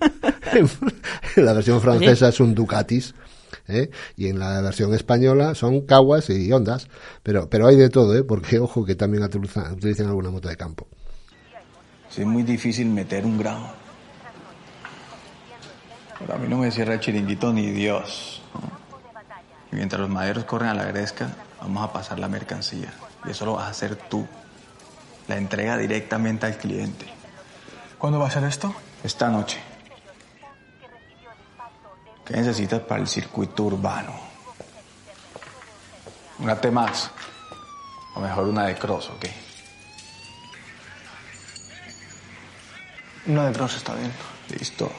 en 0.53 0.69
la 1.45 1.53
versión 1.53 1.81
francesa 1.81 2.29
es 2.29 2.39
un 2.39 2.53
Ducatis. 2.53 3.13
¿eh? 3.67 3.89
Y 4.15 4.27
en 4.27 4.39
la 4.39 4.61
versión 4.61 4.93
española 4.93 5.55
son 5.55 5.81
Caguas 5.81 6.29
y 6.29 6.51
Ondas. 6.51 6.87
Pero, 7.23 7.49
pero 7.49 7.67
hay 7.67 7.75
de 7.75 7.89
todo, 7.89 8.15
¿eh? 8.15 8.23
porque 8.23 8.59
ojo 8.59 8.85
que 8.85 8.95
también 8.95 9.23
utilizan, 9.23 9.73
utilizan 9.73 10.07
alguna 10.07 10.29
moto 10.29 10.49
de 10.49 10.57
campo. 10.57 10.87
Sí, 12.09 12.21
es 12.21 12.27
muy 12.27 12.43
difícil 12.43 12.87
meter 12.87 13.25
un 13.25 13.37
gramo. 13.37 13.71
Pero 16.19 16.33
a 16.35 16.37
mí 16.37 16.47
no 16.47 16.57
me 16.57 16.71
cierra 16.71 16.95
el 16.95 16.99
chiringuito 16.99 17.51
ni 17.53 17.71
Dios. 17.71 18.41
¿no? 18.53 18.61
Y 19.71 19.75
mientras 19.75 20.01
los 20.01 20.09
maderos 20.09 20.43
corren 20.43 20.69
a 20.69 20.73
la 20.73 20.83
gresca, 20.85 21.29
vamos 21.61 21.83
a 21.83 21.93
pasar 21.93 22.19
la 22.19 22.27
mercancía. 22.27 22.93
Y 23.25 23.31
eso 23.31 23.45
lo 23.45 23.53
vas 23.53 23.67
a 23.67 23.69
hacer 23.69 23.95
tú. 23.95 24.27
La 25.27 25.37
entrega 25.37 25.77
directamente 25.77 26.45
al 26.45 26.57
cliente. 26.57 27.05
¿Cuándo 27.97 28.19
va 28.19 28.27
a 28.27 28.31
ser 28.31 28.43
esto? 28.43 28.73
Esta 29.03 29.29
noche. 29.29 29.70
¿Qué 32.31 32.37
necesitas 32.37 32.79
para 32.83 33.01
el 33.01 33.07
circuito 33.09 33.63
urbano? 33.63 34.13
Una 36.39 36.55
T-Max. 36.55 37.09
O 38.15 38.21
mejor 38.21 38.45
una 38.45 38.67
de 38.67 38.75
Cross, 38.75 39.09
¿ok? 39.09 39.25
Una 43.27 43.47
de 43.47 43.53
Cross 43.53 43.75
está 43.75 43.95
bien. 43.95 44.13
Listo. 44.57 44.89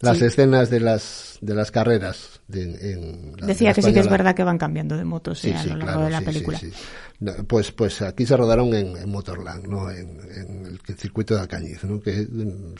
Las 0.00 0.18
Sí. 0.18 0.24
escenas 0.24 0.70
de 0.70 0.80
las, 0.80 1.36
de 1.42 1.54
las 1.54 1.70
carreras 1.70 2.37
de, 2.48 2.92
en 2.92 3.32
la- 3.38 3.46
Decía 3.46 3.72
que 3.72 3.82
sí 3.82 3.92
que 3.92 4.00
es 4.00 4.08
verdad 4.10 4.34
que 4.34 4.42
van 4.42 4.58
cambiando 4.58 4.96
de 4.96 5.04
motos 5.04 5.44
eh, 5.44 5.54
a 5.54 5.64
lo 5.64 5.76
largo 5.76 6.04
de 6.04 6.10
la 6.10 6.18
sí, 6.20 6.24
película. 6.24 6.58
sí, 6.58 6.70
sí. 6.70 6.76
No, 7.20 7.32
Pues, 7.46 7.72
pues 7.72 8.00
aquí 8.02 8.24
se 8.26 8.36
rodaron 8.36 8.72
en, 8.74 8.96
en 8.96 9.08
Motorland, 9.10 9.66
¿no? 9.66 9.90
En, 9.90 10.18
en 10.34 10.66
el 10.66 10.96
circuito 10.96 11.34
de 11.34 11.40
Alcañiz, 11.40 11.82
¿no? 11.84 12.00
Que 12.00 12.26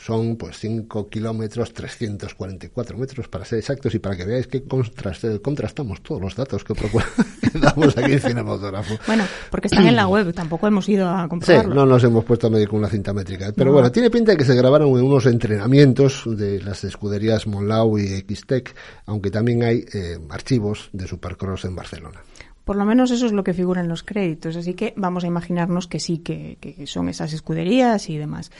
son 0.01 0.37
pues 0.37 0.57
5 0.59 1.09
kilómetros, 1.09 1.73
344 1.73 2.97
metros 2.97 3.27
para 3.27 3.45
ser 3.45 3.59
exactos 3.59 3.93
y 3.95 3.99
para 3.99 4.15
que 4.15 4.25
veáis 4.25 4.47
que 4.47 4.63
contrast- 4.65 5.41
contrastamos 5.41 6.01
todos 6.01 6.21
los 6.21 6.35
datos 6.35 6.63
que 6.63 6.73
damos 7.53 7.97
aquí 7.97 8.13
en 8.13 8.19
Cinematógrafo. 8.19 8.95
Bueno, 9.07 9.23
porque 9.51 9.67
están 9.67 9.87
en 9.87 9.95
la 9.95 10.07
web, 10.07 10.33
tampoco 10.33 10.67
hemos 10.67 10.87
ido 10.89 11.07
a 11.09 11.23
Sí, 11.23 11.29
comprobarlo. 11.29 11.75
no 11.75 11.85
nos 11.85 12.03
hemos 12.03 12.25
puesto 12.25 12.47
a 12.47 12.49
medir 12.49 12.67
con 12.69 12.79
una 12.79 12.89
cinta 12.89 13.13
métrica. 13.13 13.51
Pero 13.55 13.69
No. 13.69 13.73
bueno, 13.73 13.91
tiene 13.91 14.09
pinta 14.09 14.31
de 14.31 14.37
que 14.37 14.45
se 14.45 14.55
grabaron 14.55 14.89
en 14.89 15.03
unos 15.03 15.25
entrenamientos 15.25 16.23
de 16.25 16.61
las 16.61 16.83
escuderías 16.83 17.47
Monlau 17.47 17.97
y 17.97 18.07
Xtec, 18.35 18.75
aunque 19.05 19.31
también 19.31 19.63
hay 19.63 19.85
eh, 19.93 20.17
archivos 20.29 20.89
de 20.93 21.07
Supercross 21.07 21.65
en 21.65 21.75
Barcelona. 21.75 22.21
Por 22.65 22.75
lo 22.75 22.85
menos 22.85 23.09
eso 23.09 23.25
es 23.25 23.31
lo 23.31 23.43
que 23.43 23.53
figura 23.55 23.81
en 23.81 23.87
los 23.87 24.03
créditos, 24.03 24.55
así 24.55 24.75
que 24.75 24.93
vamos 24.95 25.23
a 25.23 25.27
imaginarnos 25.27 25.87
que 25.87 25.99
sí, 25.99 26.19
que, 26.19 26.57
que 26.61 26.85
son 26.85 27.09
esas 27.09 27.33
escuderías 27.33 28.09
y 28.09 28.17
demás. 28.17 28.51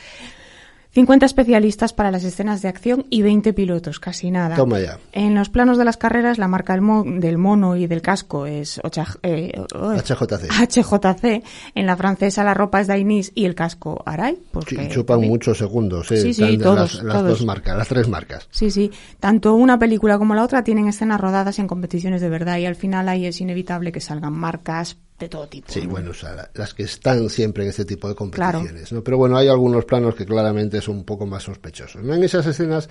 50 0.99 1.25
especialistas 1.27 1.93
para 1.93 2.11
las 2.11 2.25
escenas 2.25 2.61
de 2.61 2.67
acción 2.67 3.05
y 3.09 3.21
20 3.21 3.53
pilotos, 3.53 4.01
casi 4.01 4.31
nada. 4.31 4.57
Toma 4.57 4.81
ya. 4.81 4.99
En 5.13 5.33
los 5.33 5.47
planos 5.47 5.77
de 5.77 5.85
las 5.85 5.95
carreras, 5.95 6.37
la 6.37 6.49
marca 6.49 6.73
del, 6.73 6.81
mo- 6.81 7.05
del 7.05 7.37
mono 7.37 7.77
y 7.77 7.87
del 7.87 8.01
casco 8.01 8.45
es 8.45 8.81
eh, 9.23 9.53
oh, 9.75 9.93
HJC. 9.93 10.49
HJC. 10.51 11.43
En 11.75 11.85
la 11.85 11.95
francesa 11.95 12.43
la 12.43 12.53
ropa 12.53 12.81
es 12.81 12.87
Dainis 12.87 13.31
y 13.33 13.45
el 13.45 13.55
casco 13.55 14.03
Arai. 14.05 14.37
Pues 14.51 14.65
Sí, 14.67 14.75
que 14.75 14.89
chupan 14.89 15.21
muchos 15.21 15.57
segundos, 15.57 16.11
eh, 16.11 16.17
Sí, 16.17 16.33
sí, 16.33 16.57
todos, 16.57 16.95
las, 16.95 17.03
las 17.03 17.15
todos. 17.15 17.29
dos 17.29 17.45
marcas, 17.45 17.77
las 17.77 17.87
tres 17.87 18.09
marcas. 18.09 18.47
Sí, 18.51 18.69
sí. 18.69 18.91
Tanto 19.21 19.53
una 19.55 19.79
película 19.79 20.17
como 20.17 20.35
la 20.35 20.43
otra 20.43 20.65
tienen 20.65 20.89
escenas 20.89 21.21
rodadas 21.21 21.59
en 21.59 21.67
competiciones 21.67 22.19
de 22.19 22.27
verdad 22.27 22.57
y 22.57 22.65
al 22.65 22.75
final 22.75 23.07
ahí 23.07 23.25
es 23.25 23.39
inevitable 23.39 23.93
que 23.93 24.01
salgan 24.01 24.33
marcas 24.33 24.97
de 25.19 25.29
todo 25.29 25.47
tipo. 25.47 25.71
Sí, 25.71 25.81
¿no? 25.83 25.89
bueno, 25.89 26.11
o 26.11 26.13
sea, 26.13 26.33
la- 26.33 26.49
las 26.53 26.73
que 26.73 26.83
están 26.83 27.29
siempre 27.29 27.63
en 27.63 27.69
este 27.69 27.85
tipo 27.85 28.07
de 28.07 28.15
Claro. 28.15 28.59
competiciones, 28.59 28.91
¿no? 28.91 29.03
Pero 29.03 29.17
bueno, 29.17 29.37
hay 29.37 29.47
algunos 29.49 29.85
planos 29.85 30.15
que 30.15 30.25
claramente 30.25 30.79
son 30.81 30.97
un 30.97 31.03
poco 31.03 31.25
más 31.25 31.43
sospechosos. 31.43 32.01
¿no? 32.03 32.13
En 32.13 32.23
esas 32.23 32.45
escenas 32.45 32.89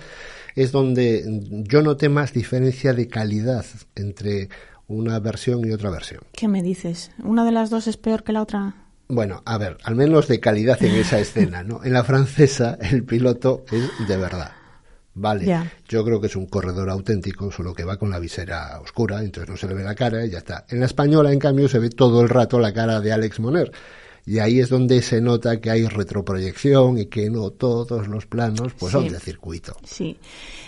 es 0.55 0.71
donde 0.71 1.23
yo 1.67 1.81
noté 1.81 2.09
más 2.09 2.31
diferencia 2.33 2.93
de 2.93 3.07
calidad 3.07 3.65
entre 3.95 4.49
una 4.87 5.19
versión 5.19 5.65
y 5.65 5.71
otra 5.71 5.89
versión. 5.89 6.21
¿Qué 6.33 6.47
me 6.47 6.61
dices? 6.63 7.11
¿Una 7.23 7.45
de 7.45 7.51
las 7.51 7.69
dos 7.69 7.87
es 7.87 7.97
peor 7.97 8.23
que 8.23 8.31
la 8.33 8.41
otra? 8.41 8.73
Bueno, 9.07 9.41
a 9.45 9.57
ver, 9.57 9.77
al 9.83 9.95
menos 9.95 10.27
de 10.27 10.39
calidad 10.39 10.81
en 10.83 10.93
esa 10.95 11.17
escena, 11.19 11.63
¿no? 11.63 11.83
En 11.83 11.93
la 11.93 12.03
francesa, 12.03 12.77
el 12.79 13.03
piloto 13.03 13.65
es 13.71 14.07
de 14.07 14.17
verdad. 14.17 14.51
Vale, 15.21 15.69
yo 15.89 16.05
creo 16.05 16.21
que 16.21 16.27
es 16.27 16.35
un 16.37 16.45
corredor 16.45 16.89
auténtico, 16.89 17.51
solo 17.51 17.73
que 17.73 17.83
va 17.83 17.97
con 17.97 18.09
la 18.09 18.19
visera 18.19 18.79
oscura, 18.79 19.21
entonces 19.21 19.49
no 19.49 19.57
se 19.57 19.67
le 19.67 19.73
ve 19.73 19.83
la 19.83 19.93
cara 19.93 20.25
y 20.25 20.29
ya 20.29 20.37
está. 20.37 20.63
En 20.69 20.79
la 20.79 20.85
española, 20.85 21.33
en 21.33 21.39
cambio, 21.39 21.67
se 21.67 21.77
ve 21.77 21.89
todo 21.89 22.21
el 22.21 22.29
rato 22.29 22.57
la 22.57 22.71
cara 22.71 23.01
de 23.01 23.11
Alex 23.11 23.41
Moner. 23.41 23.69
Y 24.25 24.39
ahí 24.39 24.59
es 24.59 24.69
donde 24.69 25.01
se 25.01 25.21
nota 25.21 25.59
que 25.59 25.71
hay 25.71 25.85
retroproyección 25.87 26.97
y 26.99 27.05
que 27.07 27.29
no 27.29 27.49
todos 27.51 28.07
los 28.07 28.25
planos 28.25 28.73
pues 28.77 28.91
son 28.91 29.07
de 29.07 29.19
circuito. 29.19 29.75
Sí. 29.83 30.17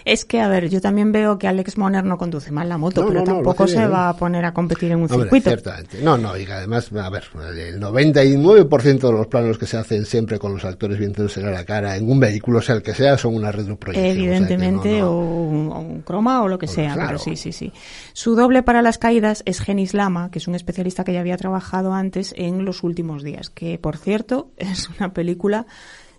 Es 0.03 0.25
que, 0.25 0.41
a 0.41 0.47
ver, 0.47 0.67
yo 0.69 0.81
también 0.81 1.11
veo 1.11 1.37
que 1.37 1.47
Alex 1.47 1.77
Moner 1.77 2.03
no 2.03 2.17
conduce 2.17 2.51
mal 2.51 2.67
la 2.67 2.77
moto, 2.77 3.01
No, 3.01 3.07
pero 3.07 3.19
no, 3.19 3.25
tampoco 3.25 3.67
se 3.67 3.77
bien, 3.77 3.91
va 3.91 4.09
a 4.09 4.17
poner 4.17 4.43
a 4.45 4.53
competir 4.53 4.91
en 4.91 5.01
un 5.01 5.09
circuito. 5.09 5.49
ciertamente. 5.49 6.01
No, 6.01 6.17
no, 6.17 6.35
y 6.35 6.45
además, 6.45 6.91
a 6.91 7.09
ver, 7.09 7.25
el 7.55 7.79
99% 7.79 8.99
de 8.99 9.11
los 9.11 9.27
planos 9.27 9.57
que 9.59 9.67
se 9.67 9.77
hacen 9.77 10.05
siempre 10.05 10.39
con 10.39 10.53
los 10.53 10.65
actores 10.65 10.97
viéndose 10.97 11.41
la 11.41 11.63
cara 11.65 11.95
en 11.97 12.09
un 12.09 12.19
vehículo, 12.19 12.61
sea 12.61 12.75
el 12.75 12.81
que 12.81 12.95
sea, 12.95 13.17
son 13.17 13.35
una 13.35 13.51
retroproyección. 13.51 14.11
o 14.11 14.15
sea 14.15 14.15
que 14.15 14.21
Evidentemente, 14.21 15.03
un, 15.03 15.69
o 15.71 15.79
un 15.79 16.01
croma 16.01 16.41
o 16.41 16.47
lo 16.47 16.57
que 16.57 16.67
sea, 16.67 16.93
claro. 16.93 17.07
pero 17.09 17.19
sí, 17.19 17.35
sí, 17.35 17.51
sí. 17.51 17.71
Su 18.13 18.35
doble 18.35 18.63
para 18.63 18.81
las 18.81 18.97
caídas 18.97 19.43
es 19.45 19.59
Genis 19.59 19.93
Lama, 19.93 20.31
que 20.31 20.39
es 20.39 20.47
un 20.47 20.55
especialista 20.55 21.03
que 21.03 21.13
ya 21.13 21.19
había 21.19 21.37
trabajado 21.37 21.93
antes 21.93 22.33
en 22.37 22.65
Los 22.65 22.83
Últimos 22.83 23.23
Días, 23.23 23.40
que 23.49 23.77
por 23.77 23.97
cierto 23.97 24.51
es 24.57 24.89
una 24.89 25.13
película, 25.13 25.65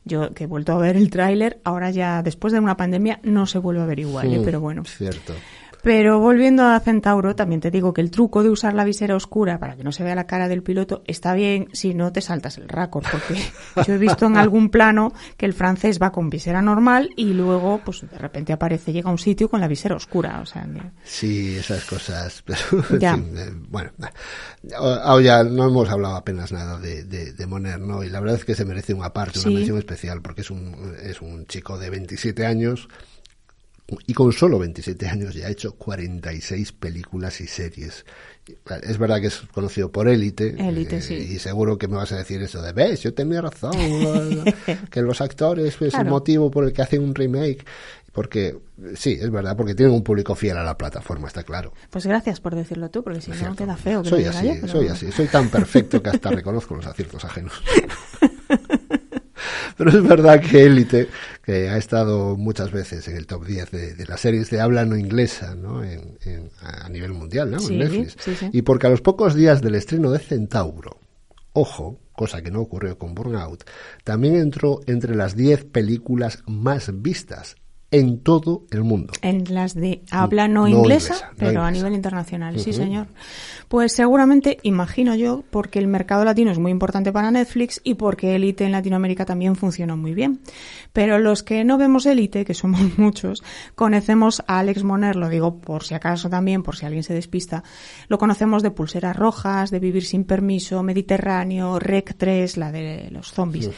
yo 0.04 0.32
que 0.34 0.44
he 0.44 0.46
vuelto 0.46 0.72
a 0.72 0.78
ver 0.78 0.96
el 0.96 1.10
tráiler, 1.10 1.60
ahora 1.64 1.90
ya 1.90 2.22
después 2.22 2.52
de 2.52 2.60
una 2.60 2.76
pandemia 2.76 3.20
no 3.22 3.46
se 3.46 3.58
vuelve 3.58 3.82
a 3.82 3.86
ver 3.86 4.00
igual, 4.00 4.32
¿eh? 4.32 4.40
Pero 4.44 4.60
bueno. 4.60 4.84
Cierto. 4.84 5.34
Pero 5.82 6.20
volviendo 6.20 6.64
a 6.64 6.78
Centauro, 6.78 7.34
también 7.34 7.60
te 7.60 7.70
digo 7.72 7.92
que 7.92 8.00
el 8.00 8.10
truco 8.12 8.42
de 8.44 8.50
usar 8.50 8.72
la 8.74 8.84
visera 8.84 9.16
oscura 9.16 9.58
para 9.58 9.74
que 9.76 9.82
no 9.82 9.90
se 9.90 10.04
vea 10.04 10.14
la 10.14 10.28
cara 10.28 10.46
del 10.46 10.62
piloto 10.62 11.02
está 11.06 11.34
bien 11.34 11.66
si 11.72 11.92
no 11.92 12.12
te 12.12 12.20
saltas 12.20 12.56
el 12.58 12.68
récord, 12.68 13.04
porque 13.10 13.34
yo 13.86 13.94
he 13.94 13.98
visto 13.98 14.26
en 14.26 14.36
algún 14.36 14.70
plano 14.70 15.12
que 15.36 15.44
el 15.46 15.54
francés 15.54 15.98
va 16.00 16.12
con 16.12 16.30
visera 16.30 16.62
normal 16.62 17.10
y 17.16 17.32
luego, 17.32 17.80
pues 17.84 18.02
de 18.08 18.16
repente 18.18 18.52
aparece, 18.52 18.92
llega 18.92 19.08
a 19.08 19.12
un 19.12 19.18
sitio 19.18 19.48
con 19.48 19.60
la 19.60 19.66
visera 19.66 19.96
oscura, 19.96 20.40
o 20.40 20.46
sea, 20.46 20.62
que- 20.62 20.82
Sí, 21.04 21.56
esas 21.56 21.84
cosas. 21.84 22.42
Pero, 22.46 22.60
en 22.90 22.98
Ya. 23.00 23.14
fin, 23.16 23.36
eh, 23.36 23.50
bueno, 23.68 23.90
ahora 25.02 25.22
ya 25.24 25.42
no 25.44 25.66
hemos 25.66 25.88
hablado 25.90 26.14
apenas 26.16 26.52
nada 26.52 26.78
de, 26.78 27.02
de, 27.04 27.32
de 27.32 27.46
Moner, 27.46 27.80
¿no? 27.80 28.04
Y 28.04 28.08
la 28.08 28.20
verdad 28.20 28.36
es 28.36 28.44
que 28.44 28.54
se 28.54 28.64
merece 28.64 28.94
una 28.94 29.12
parte, 29.12 29.40
una 29.40 29.48
Sí. 29.48 29.54
mención 29.54 29.78
especial, 29.78 30.22
porque 30.22 30.42
es 30.42 30.50
un, 30.50 30.94
es 31.02 31.20
un 31.20 31.46
chico 31.46 31.76
de 31.78 31.90
27 31.90 32.46
años 32.46 32.88
y 34.06 34.14
con 34.14 34.32
solo 34.32 34.58
27 34.58 35.06
años 35.08 35.34
ya 35.34 35.46
ha 35.46 35.50
hecho 35.50 35.74
46 35.76 36.72
películas 36.72 37.40
y 37.40 37.46
series. 37.46 38.04
Es 38.82 38.98
verdad 38.98 39.20
que 39.20 39.26
es 39.28 39.36
conocido 39.52 39.92
por 39.92 40.08
Élite. 40.08 40.56
Élite, 40.58 40.96
eh, 40.96 41.02
sí. 41.02 41.14
Y 41.14 41.38
seguro 41.38 41.78
que 41.78 41.88
me 41.88 41.96
vas 41.96 42.10
a 42.12 42.16
decir 42.16 42.40
eso 42.42 42.62
de, 42.62 42.72
ves, 42.72 43.00
yo 43.02 43.12
tenía 43.14 43.40
razón, 43.42 43.72
que 44.90 45.02
los 45.02 45.20
actores 45.20 45.74
es 45.80 45.90
Claro. 45.90 46.04
el 46.06 46.10
motivo 46.10 46.50
por 46.50 46.64
el 46.64 46.72
que 46.72 46.82
hacen 46.82 47.02
un 47.02 47.14
remake. 47.14 47.64
Porque, 48.12 48.58
sí, 48.94 49.16
es 49.18 49.30
verdad, 49.30 49.56
porque 49.56 49.74
tienen 49.74 49.94
un 49.94 50.02
público 50.04 50.34
fiel 50.34 50.58
a 50.58 50.62
la 50.62 50.76
plataforma, 50.76 51.28
está 51.28 51.44
claro. 51.44 51.72
pues 51.88 52.04
gracias 52.04 52.40
por 52.40 52.54
decirlo 52.54 52.90
tú, 52.90 53.02
porque 53.02 53.22
si 53.22 53.30
no 53.30 53.56
queda 53.56 53.74
feo 53.74 54.02
que 54.02 54.10
soy 54.10 54.24
así, 54.24 54.48
yo, 54.48 54.52
pero 54.60 54.68
soy 54.68 54.88
así, 54.88 55.10
soy 55.12 55.28
tan 55.28 55.48
perfecto 55.48 56.02
que 56.02 56.10
hasta 56.10 56.28
reconozco 56.30 56.74
los 56.74 56.84
aciertos 56.84 57.24
ajenos. 57.24 57.54
Pero 59.76 59.90
es 59.90 60.02
verdad 60.02 60.40
que 60.40 60.64
Élite, 60.64 61.08
que 61.44 61.68
ha 61.68 61.76
estado 61.76 62.36
muchas 62.36 62.70
veces 62.70 63.06
en 63.08 63.16
el 63.16 63.26
top 63.26 63.44
10 63.46 63.70
de, 63.70 63.94
de 63.94 64.06
las 64.06 64.20
series 64.20 64.50
de 64.50 64.60
habla 64.60 64.84
no 64.84 64.96
inglesa, 64.96 65.54
¿no? 65.54 65.82
En, 65.84 66.18
en- 66.24 66.50
a 66.60 66.88
nivel 66.88 67.12
mundial, 67.12 67.50
¿no? 67.50 67.58
Sí, 67.58 67.72
en 67.74 67.78
Netflix. 67.80 68.16
sí, 68.20 68.34
sí. 68.34 68.50
Y 68.52 68.62
porque 68.62 68.86
a 68.86 68.90
los 68.90 69.00
pocos 69.00 69.34
días 69.34 69.60
del 69.62 69.74
estreno 69.74 70.10
de 70.10 70.18
Centauro, 70.18 70.98
ojo, 71.52 71.98
cosa 72.12 72.42
que 72.42 72.50
no 72.50 72.60
ocurrió 72.60 72.98
con 72.98 73.14
Burnout, 73.14 73.64
también 74.04 74.36
entró 74.36 74.80
entre 74.86 75.14
las 75.14 75.34
10 75.36 75.64
películas 75.64 76.42
más 76.46 76.90
vistas 77.02 77.56
en 77.92 78.18
todo 78.18 78.64
el 78.70 78.82
mundo. 78.82 79.12
En 79.20 79.44
las 79.54 79.74
de 79.74 80.02
habla 80.10 80.48
no, 80.48 80.62
No 80.62 80.68
inglesa, 80.68 81.14
inglesa, 81.14 81.28
no 81.30 81.36
pero 81.38 81.62
a 81.62 81.70
nivel 81.70 81.92
internacional, 81.92 82.58
sí 82.58 82.72
señor. 82.72 83.06
Pues 83.68 83.92
seguramente, 83.92 84.58
imagino 84.62 85.14
yo, 85.14 85.44
porque 85.50 85.78
el 85.78 85.86
mercado 85.86 86.24
latino 86.24 86.50
es 86.50 86.58
muy 86.58 86.72
importante 86.72 87.12
para 87.12 87.30
Netflix 87.30 87.80
y 87.84 87.94
porque 87.94 88.34
Elite 88.34 88.64
en 88.64 88.72
Latinoamérica 88.72 89.24
también 89.24 89.56
funcionó 89.56 89.96
muy 89.96 90.14
bien. 90.14 90.40
Pero 90.92 91.18
los 91.18 91.42
que 91.42 91.64
no 91.64 91.78
vemos 91.78 92.06
Elite, 92.06 92.44
que 92.44 92.54
somos 92.54 92.80
muchos, 92.98 93.42
conocemos 93.74 94.42
a 94.46 94.58
Alex 94.58 94.82
Moner, 94.84 95.16
lo 95.16 95.28
digo 95.28 95.60
por 95.60 95.84
si 95.84 95.94
acaso 95.94 96.30
también, 96.30 96.62
por 96.62 96.76
si 96.76 96.86
alguien 96.86 97.02
se 97.02 97.14
despista, 97.14 97.62
lo 98.08 98.18
conocemos 98.18 98.62
de 98.62 98.70
Pulseras 98.70 99.16
Rojas, 99.16 99.70
de 99.70 99.80
Vivir 99.80 100.04
sin 100.04 100.24
Permiso, 100.24 100.82
Mediterráneo, 100.82 101.78
Rec 101.78 102.14
3, 102.16 102.56
la 102.56 102.72
de 102.72 103.08
los 103.10 103.32
zombies, 103.32 103.70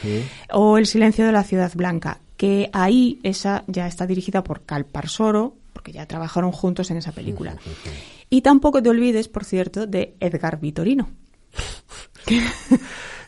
o 0.51 0.77
El 0.77 0.85
silencio 0.85 1.25
de 1.25 1.31
la 1.33 1.43
ciudad 1.43 1.71
blanca, 1.75 2.19
que 2.37 2.69
ahí 2.73 3.19
esa 3.23 3.63
ya 3.67 3.87
está 3.87 4.05
dirigida 4.05 4.43
por 4.43 4.65
Cal 4.65 4.85
Parsoro, 4.85 5.55
porque 5.73 5.91
ya 5.91 6.05
trabajaron 6.05 6.51
juntos 6.51 6.91
en 6.91 6.97
esa 6.97 7.11
película. 7.11 7.55
Y 8.29 8.41
tampoco 8.41 8.81
te 8.81 8.89
olvides, 8.89 9.27
por 9.27 9.45
cierto, 9.45 9.87
de 9.87 10.15
Edgar 10.19 10.59
Vitorino. 10.59 11.09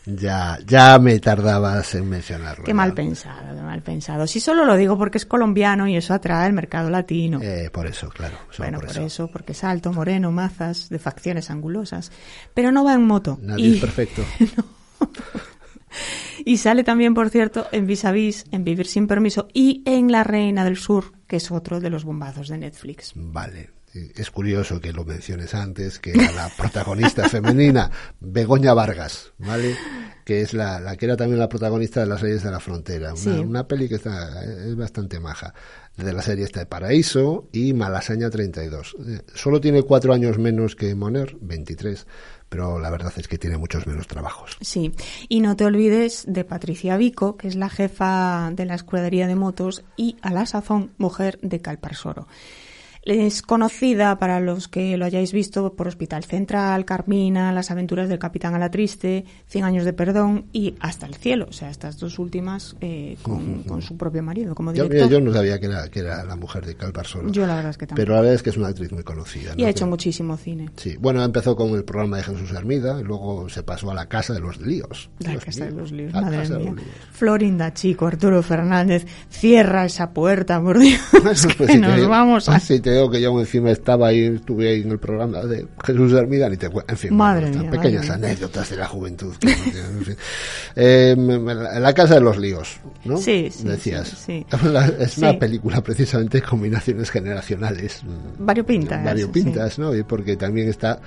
Ya, 0.09 0.57
ya 0.65 0.97
me 0.99 1.19
tardabas 1.19 1.93
en 1.95 2.07
mencionarlo. 2.07 2.63
Qué 2.63 2.71
ya. 2.71 2.75
mal 2.75 2.93
pensado, 2.93 3.53
qué 3.53 3.61
mal 3.61 3.81
pensado. 3.81 4.25
Si 4.25 4.39
solo 4.39 4.63
lo 4.63 4.77
digo 4.77 4.97
porque 4.97 5.17
es 5.17 5.25
colombiano 5.25 5.85
y 5.85 5.97
eso 5.97 6.13
atrae 6.13 6.45
al 6.45 6.53
mercado 6.53 6.89
latino. 6.89 7.41
Eh, 7.41 7.69
por 7.73 7.87
eso, 7.87 8.07
claro. 8.09 8.37
bueno, 8.57 8.79
por 8.79 8.87
por 8.87 8.95
eso. 8.95 9.05
eso. 9.05 9.27
porque 9.27 9.51
es 9.51 9.65
alto, 9.65 9.91
moreno, 9.91 10.31
mazas, 10.31 10.87
de 10.87 10.97
facciones 10.97 11.51
angulosas. 11.51 12.13
Pero 12.53 12.71
no 12.71 12.85
va 12.85 12.93
en 12.93 13.03
moto. 13.03 13.37
Nadie 13.41 13.67
y, 13.67 13.73
es 13.75 13.81
perfecto. 13.81 14.23
y 16.51 16.57
sale 16.57 16.83
también, 16.83 17.13
por 17.13 17.29
cierto, 17.29 17.67
en 17.71 17.85
Vis 17.87 18.05
a 18.05 18.11
Vis, 18.11 18.45
en 18.51 18.63
Vivir 18.63 18.87
sin 18.87 19.07
Permiso 19.07 19.47
y 19.53 19.83
en 19.85 20.11
La 20.11 20.23
Reina 20.23 20.63
del 20.63 20.77
Sur, 20.77 21.13
que 21.27 21.35
es 21.37 21.51
otro 21.51 21.79
de 21.79 21.89
los 21.89 22.03
bombazos 22.05 22.47
de 22.49 22.57
Netflix. 22.57 23.11
Vale. 23.15 23.69
Es 24.15 24.29
curioso 24.29 24.79
que 24.79 24.93
lo 24.93 25.05
menciones 25.05 25.55
antes, 25.55 25.97
que 25.97 26.13
la 26.13 26.51
protagonista 26.55 27.27
femenina, 27.29 27.89
Begoña 28.19 28.73
Vargas, 28.75 29.31
¿vale? 29.39 29.75
Que 30.23 30.41
es 30.41 30.53
la, 30.53 30.79
la 30.79 30.95
que 30.97 31.05
era 31.05 31.17
también 31.17 31.39
la 31.39 31.49
protagonista 31.49 32.01
de 32.01 32.05
las 32.05 32.21
leyes 32.21 32.43
de 32.43 32.51
la 32.51 32.59
frontera. 32.59 33.13
Una, 33.13 33.17
Sí. 33.21 33.29
una 33.29 33.67
peli 33.67 33.89
que 33.89 33.95
está, 33.95 34.43
es 34.43 34.75
bastante 34.75 35.19
maja. 35.19 35.53
De 35.95 36.13
la 36.13 36.21
serie 36.21 36.45
está 36.45 36.59
de 36.59 36.65
Paraíso 36.67 37.49
y 37.51 37.73
Malasaña 37.73 38.29
32. 38.29 38.95
Eh, 39.07 39.21
Solo 39.33 39.59
tiene 39.59 39.81
cuatro 39.81 40.13
años 40.13 40.37
menos 40.37 40.75
que 40.75 40.93
Moner, 40.93 41.35
23, 41.41 42.05
pero 42.49 42.79
la 42.79 42.89
verdad 42.89 43.13
es 43.17 43.27
que 43.27 43.37
tiene 43.37 43.57
muchos 43.57 43.87
menos 43.87 44.07
trabajos. 44.07 44.57
Sí, 44.61 44.93
y 45.27 45.39
no 45.41 45.55
te 45.55 45.65
olvides 45.65 46.25
de 46.27 46.43
Patricia 46.43 46.97
Vico, 46.97 47.37
que 47.37 47.47
es 47.47 47.55
la 47.55 47.69
jefa 47.69 48.51
de 48.53 48.65
la 48.65 48.75
escudería 48.75 49.27
de 49.27 49.35
motos 49.35 49.83
y 49.95 50.17
a 50.21 50.31
la 50.31 50.45
sazón 50.45 50.91
mujer 50.97 51.39
de 51.41 51.61
Calparsoro. 51.61 52.27
Es 53.07 53.41
conocida 53.41 54.19
para 54.19 54.41
los 54.41 54.67
que 54.67 54.97
lo 54.97 55.05
hayáis 55.05 55.31
visto 55.31 55.73
por 55.73 55.87
Hospital 55.87 56.25
Central, 56.25 56.83
Carmina, 56.83 57.53
Las 57.53 57.71
aventuras 57.71 58.09
del 58.09 58.19
Capitán 58.19 58.53
a 58.53 58.59
la 58.59 58.69
Triste, 58.69 59.23
Cien 59.47 59.63
años 59.63 59.85
de 59.85 59.93
perdón 59.93 60.47
y 60.51 60.75
Hasta 60.81 61.05
el 61.05 61.15
cielo, 61.15 61.47
o 61.49 61.53
sea, 61.53 61.69
estas 61.69 61.97
dos 61.99 62.19
últimas 62.19 62.75
eh, 62.81 63.15
con, 63.21 63.63
con 63.63 63.81
su 63.81 63.95
propio 63.95 64.21
marido 64.23 64.53
como 64.53 64.73
Yo, 64.73 64.83
director. 64.83 65.07
mira, 65.07 65.19
yo 65.19 65.25
no 65.25 65.33
sabía 65.33 65.57
que 65.57 65.67
era, 65.67 65.87
que 65.89 65.99
era 66.01 66.23
la 66.25 66.35
mujer 66.35 66.65
de 66.65 66.75
Calparsoro. 66.75 67.31
Yo 67.31 67.47
la 67.47 67.55
verdad 67.55 67.71
es 67.71 67.77
que 67.77 67.87
tampoco. 67.87 68.03
Pero 68.03 68.13
la 68.15 68.19
verdad 68.21 68.35
es 68.35 68.43
que 68.43 68.49
es 68.49 68.57
una 68.57 68.67
actriz 68.67 68.91
muy 68.91 69.03
conocida. 69.03 69.53
Y 69.55 69.61
¿no? 69.61 69.67
ha 69.67 69.69
hecho 69.69 69.87
muchísimo 69.87 70.35
cine. 70.35 70.69
Sí, 70.75 70.97
bueno, 70.99 71.23
empezó 71.23 71.55
con 71.55 71.69
el 71.75 71.85
programa 71.85 72.17
de 72.17 72.23
Jesús 72.23 72.51
Hermida 72.51 72.99
y 72.99 73.03
luego 73.05 73.47
se 73.47 73.63
pasó 73.63 73.89
a 73.89 73.93
la 73.93 74.07
Casa 74.07 74.33
de 74.33 74.41
los 74.41 74.59
Líos. 74.59 75.09
La 75.19 75.37
casa 75.37 75.63
de 75.65 75.71
los 75.71 75.93
líos, 75.93 76.11
La 76.11 76.21
madre 76.21 76.49
mía. 76.49 76.73
Líos. 76.73 76.81
Florinda 77.13 77.73
Chico, 77.73 78.05
Arturo 78.05 78.43
Fernández, 78.43 79.05
cierra 79.29 79.85
esa 79.85 80.11
puerta, 80.11 80.61
por 80.61 80.77
Dios, 80.79 80.99
Pues 81.23 81.45
que 81.47 81.67
si 81.67 81.77
nos 81.77 81.95
te, 81.95 82.05
vamos 82.05 82.49
a... 82.49 82.59
Si 82.67 82.81
te 82.81 82.96
que 83.09 83.21
yo 83.21 83.39
encima 83.39 83.71
estaba 83.71 84.07
ahí, 84.07 84.21
estuve 84.25 84.69
ahí 84.69 84.81
en 84.81 84.91
el 84.91 84.99
programa 84.99 85.41
de 85.43 85.67
Jesús 85.85 86.13
Hermida, 86.13 86.49
ni 86.49 86.57
te. 86.57 86.67
En 86.87 86.97
fin, 86.97 87.15
Madre 87.15 87.47
bueno, 87.47 87.61
mía, 87.61 87.71
pequeñas 87.71 88.07
madre 88.07 88.19
mía. 88.21 88.27
anécdotas 88.29 88.69
de 88.69 88.75
la 88.77 88.87
juventud. 88.87 89.35
que 89.37 89.47
no 89.47 89.63
tienen, 89.63 89.85
en 89.99 90.05
fin. 90.05 90.15
Eh, 90.75 91.15
la 91.79 91.93
Casa 91.93 92.15
de 92.15 92.21
los 92.21 92.37
Líos, 92.37 92.77
¿no? 93.05 93.17
Sí, 93.17 93.49
sí, 93.51 93.63
Decías. 93.67 94.07
sí, 94.09 94.45
sí. 94.51 94.67
La- 94.67 94.87
es 94.87 95.17
una 95.17 95.37
película 95.37 95.81
precisamente 95.81 96.39
de 96.39 96.43
combinaciones 96.47 97.09
generacionales. 97.11 98.01
Variopintas, 98.39 99.03
Variopintas, 99.03 99.79
¿no? 99.79 99.95
Y 99.95 100.03
porque 100.03 100.35
también 100.37 100.69
está 100.69 100.99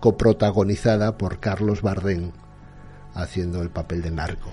coprotagonizada 0.00 1.16
por 1.16 1.38
Carlos 1.40 1.82
Bardem 1.82 2.30
haciendo 3.14 3.62
el 3.62 3.70
papel 3.70 4.02
de 4.02 4.10
narco. 4.10 4.50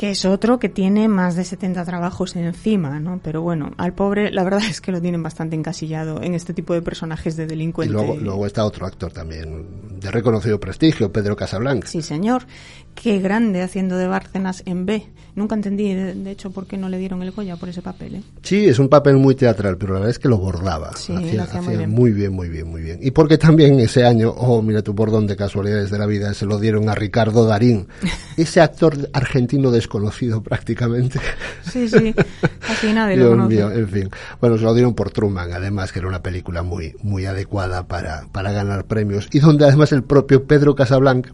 Que 0.00 0.08
es 0.12 0.24
otro 0.24 0.58
que 0.58 0.70
tiene 0.70 1.08
más 1.08 1.36
de 1.36 1.44
70 1.44 1.84
trabajos 1.84 2.34
encima, 2.34 2.98
¿no? 3.00 3.20
Pero 3.22 3.42
bueno, 3.42 3.74
al 3.76 3.92
pobre 3.92 4.30
la 4.30 4.42
verdad 4.44 4.62
es 4.66 4.80
que 4.80 4.92
lo 4.92 5.00
tienen 5.02 5.22
bastante 5.22 5.56
encasillado 5.56 6.22
en 6.22 6.32
este 6.32 6.54
tipo 6.54 6.72
de 6.72 6.80
personajes 6.80 7.36
de 7.36 7.42
Y 7.42 7.46
delincuente. 7.48 7.92
luego, 7.92 8.16
luego 8.16 8.46
está 8.46 8.64
otro 8.64 8.86
actor 8.86 9.12
también 9.12 10.00
de 10.00 10.10
reconocido 10.10 10.58
prestigio, 10.58 11.12
Pedro 11.12 11.36
Casablanca. 11.36 11.86
Sí, 11.86 12.00
señor, 12.00 12.46
Qué 12.94 13.18
grande 13.18 13.62
haciendo 13.62 13.96
de 13.96 14.06
Bárcenas 14.06 14.62
en 14.66 14.84
B. 14.84 15.06
Nunca 15.34 15.54
entendí, 15.54 15.94
de, 15.94 16.14
de 16.14 16.30
hecho, 16.30 16.50
por 16.50 16.66
qué 16.66 16.76
no 16.76 16.88
le 16.88 16.98
dieron 16.98 17.22
el 17.22 17.30
Goya 17.30 17.56
por 17.56 17.68
ese 17.68 17.80
papel. 17.80 18.16
¿eh? 18.16 18.22
Sí, 18.42 18.66
es 18.66 18.78
un 18.78 18.88
papel 18.88 19.16
muy 19.16 19.34
teatral, 19.34 19.78
pero 19.78 19.94
la 19.94 20.00
verdad 20.00 20.10
es 20.10 20.18
que 20.18 20.28
lo 20.28 20.36
bordaba. 20.38 20.94
Sí, 20.96 21.14
hacía, 21.14 21.34
lo 21.34 21.42
hacía 21.44 21.62
muy 21.62 21.76
bien. 21.76 21.90
muy 21.90 22.12
bien, 22.12 22.32
muy 22.32 22.48
bien, 22.48 22.68
muy 22.68 22.82
bien. 22.82 22.98
Y 23.00 23.12
porque 23.12 23.38
también 23.38 23.78
ese 23.80 24.04
año, 24.04 24.30
oh, 24.30 24.60
mira 24.60 24.82
tu 24.82 24.92
bordón 24.92 25.26
de 25.26 25.36
casualidades 25.36 25.90
de 25.90 25.98
la 25.98 26.06
vida, 26.06 26.34
se 26.34 26.44
lo 26.46 26.58
dieron 26.58 26.88
a 26.88 26.94
Ricardo 26.94 27.46
Darín, 27.46 27.86
ese 28.36 28.60
actor 28.60 29.08
argentino 29.12 29.70
desconocido 29.70 30.42
prácticamente. 30.42 31.20
Sí, 31.62 31.88
sí, 31.88 32.12
casi 32.58 32.92
nadie 32.92 33.16
lo 33.16 33.28
Dios 33.28 33.30
conoce. 33.30 33.54
mío, 33.54 33.70
en 33.70 33.88
fin. 33.88 34.10
Bueno, 34.40 34.58
se 34.58 34.64
lo 34.64 34.74
dieron 34.74 34.94
por 34.94 35.10
Truman, 35.10 35.52
además, 35.52 35.92
que 35.92 36.00
era 36.00 36.08
una 36.08 36.22
película 36.22 36.62
muy, 36.62 36.96
muy 37.02 37.24
adecuada 37.24 37.86
para, 37.86 38.26
para 38.32 38.52
ganar 38.52 38.84
premios. 38.84 39.28
Y 39.32 39.38
donde 39.38 39.64
además 39.64 39.92
el 39.92 40.02
propio 40.02 40.44
Pedro 40.44 40.74
Casablanca 40.74 41.32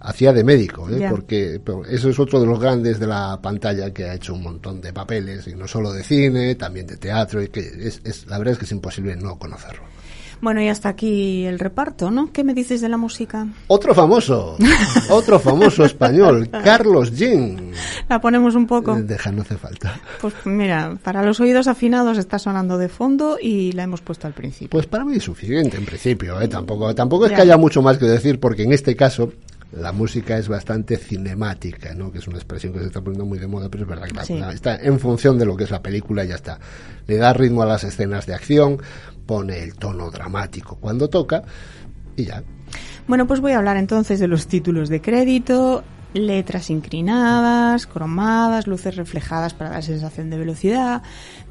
hacía 0.00 0.32
de 0.32 0.44
médico, 0.44 0.88
¿eh? 0.90 1.06
Porque 1.10 1.60
eso 1.90 2.08
es 2.08 2.18
otro 2.18 2.40
de 2.40 2.46
los 2.46 2.58
grandes 2.58 2.98
de 2.98 3.06
la 3.06 3.38
pantalla 3.40 3.92
que 3.92 4.04
ha 4.04 4.14
hecho 4.14 4.34
un 4.34 4.42
montón 4.42 4.80
de 4.80 4.92
papeles, 4.92 5.46
y 5.46 5.54
no 5.54 5.68
solo 5.68 5.92
de 5.92 6.02
cine, 6.02 6.54
también 6.54 6.86
de 6.86 6.96
teatro, 6.96 7.42
y 7.42 7.48
que 7.48 7.60
es, 7.60 8.00
es 8.04 8.26
la 8.26 8.38
verdad 8.38 8.52
es 8.52 8.58
que 8.58 8.64
es 8.64 8.72
imposible 8.72 9.16
no 9.16 9.38
conocerlo. 9.38 9.82
Bueno, 10.42 10.62
y 10.62 10.68
hasta 10.68 10.88
aquí 10.88 11.44
el 11.44 11.58
reparto, 11.58 12.10
¿no? 12.10 12.32
¿Qué 12.32 12.44
me 12.44 12.54
dices 12.54 12.80
de 12.80 12.88
la 12.88 12.96
música? 12.96 13.46
Otro 13.66 13.94
famoso, 13.94 14.56
otro 15.10 15.38
famoso 15.38 15.84
español, 15.84 16.48
Carlos 16.64 17.14
Jean. 17.14 17.72
La 18.08 18.22
ponemos 18.22 18.54
un 18.54 18.66
poco. 18.66 18.94
Deja, 19.02 19.30
no 19.32 19.42
hace 19.42 19.58
falta. 19.58 20.00
Pues 20.18 20.32
mira, 20.46 20.96
para 21.02 21.22
los 21.22 21.40
oídos 21.40 21.68
afinados 21.68 22.16
está 22.16 22.38
sonando 22.38 22.78
de 22.78 22.88
fondo 22.88 23.36
y 23.38 23.72
la 23.72 23.82
hemos 23.82 24.00
puesto 24.00 24.26
al 24.26 24.32
principio. 24.32 24.70
Pues 24.70 24.86
para 24.86 25.04
mí 25.04 25.16
es 25.16 25.24
suficiente 25.24 25.76
en 25.76 25.84
principio, 25.84 26.40
¿eh? 26.40 26.48
tampoco, 26.48 26.94
tampoco 26.94 27.26
es 27.26 27.32
Ya. 27.32 27.36
que 27.36 27.42
haya 27.42 27.58
mucho 27.58 27.82
más 27.82 27.98
que 27.98 28.06
decir, 28.06 28.40
porque 28.40 28.62
en 28.62 28.72
este 28.72 28.96
caso 28.96 29.30
la 29.72 29.92
música 29.92 30.36
es 30.36 30.48
bastante 30.48 30.96
cinemática, 30.96 31.94
¿no? 31.94 32.10
que 32.10 32.18
es 32.18 32.26
una 32.26 32.36
expresión 32.38 32.72
que 32.72 32.80
se 32.80 32.86
está 32.86 33.00
poniendo 33.00 33.24
muy 33.26 33.38
de 33.38 33.46
moda, 33.46 33.68
pero 33.70 33.84
es 33.84 33.88
verdad 33.88 34.06
que 34.08 34.14
la- 34.14 34.24
Sí. 34.24 34.38
la- 34.38 34.52
está 34.52 34.76
en 34.76 34.98
función 34.98 35.38
de 35.38 35.46
lo 35.46 35.56
que 35.56 35.64
es 35.64 35.70
la 35.70 35.80
película 35.82 36.24
y 36.24 36.28
ya 36.28 36.34
está. 36.34 36.58
Le 37.06 37.16
da 37.16 37.32
ritmo 37.32 37.62
a 37.62 37.66
las 37.66 37.84
escenas 37.84 38.26
de 38.26 38.34
acción, 38.34 38.78
pone 39.26 39.62
el 39.62 39.74
tono 39.74 40.10
dramático 40.10 40.76
cuando 40.80 41.08
toca 41.08 41.42
y 42.16 42.24
ya. 42.24 42.42
Bueno, 43.06 43.26
pues 43.26 43.40
voy 43.40 43.52
a 43.52 43.58
hablar 43.58 43.76
entonces 43.76 44.18
de 44.20 44.26
los 44.28 44.46
títulos 44.48 44.88
de 44.88 45.00
crédito, 45.00 45.84
letras 46.14 46.70
inclinadas, 46.70 47.86
cromadas, 47.86 48.66
luces 48.66 48.96
reflejadas 48.96 49.54
para 49.54 49.70
la 49.70 49.82
sensación 49.82 50.30
de 50.30 50.38
velocidad. 50.38 51.02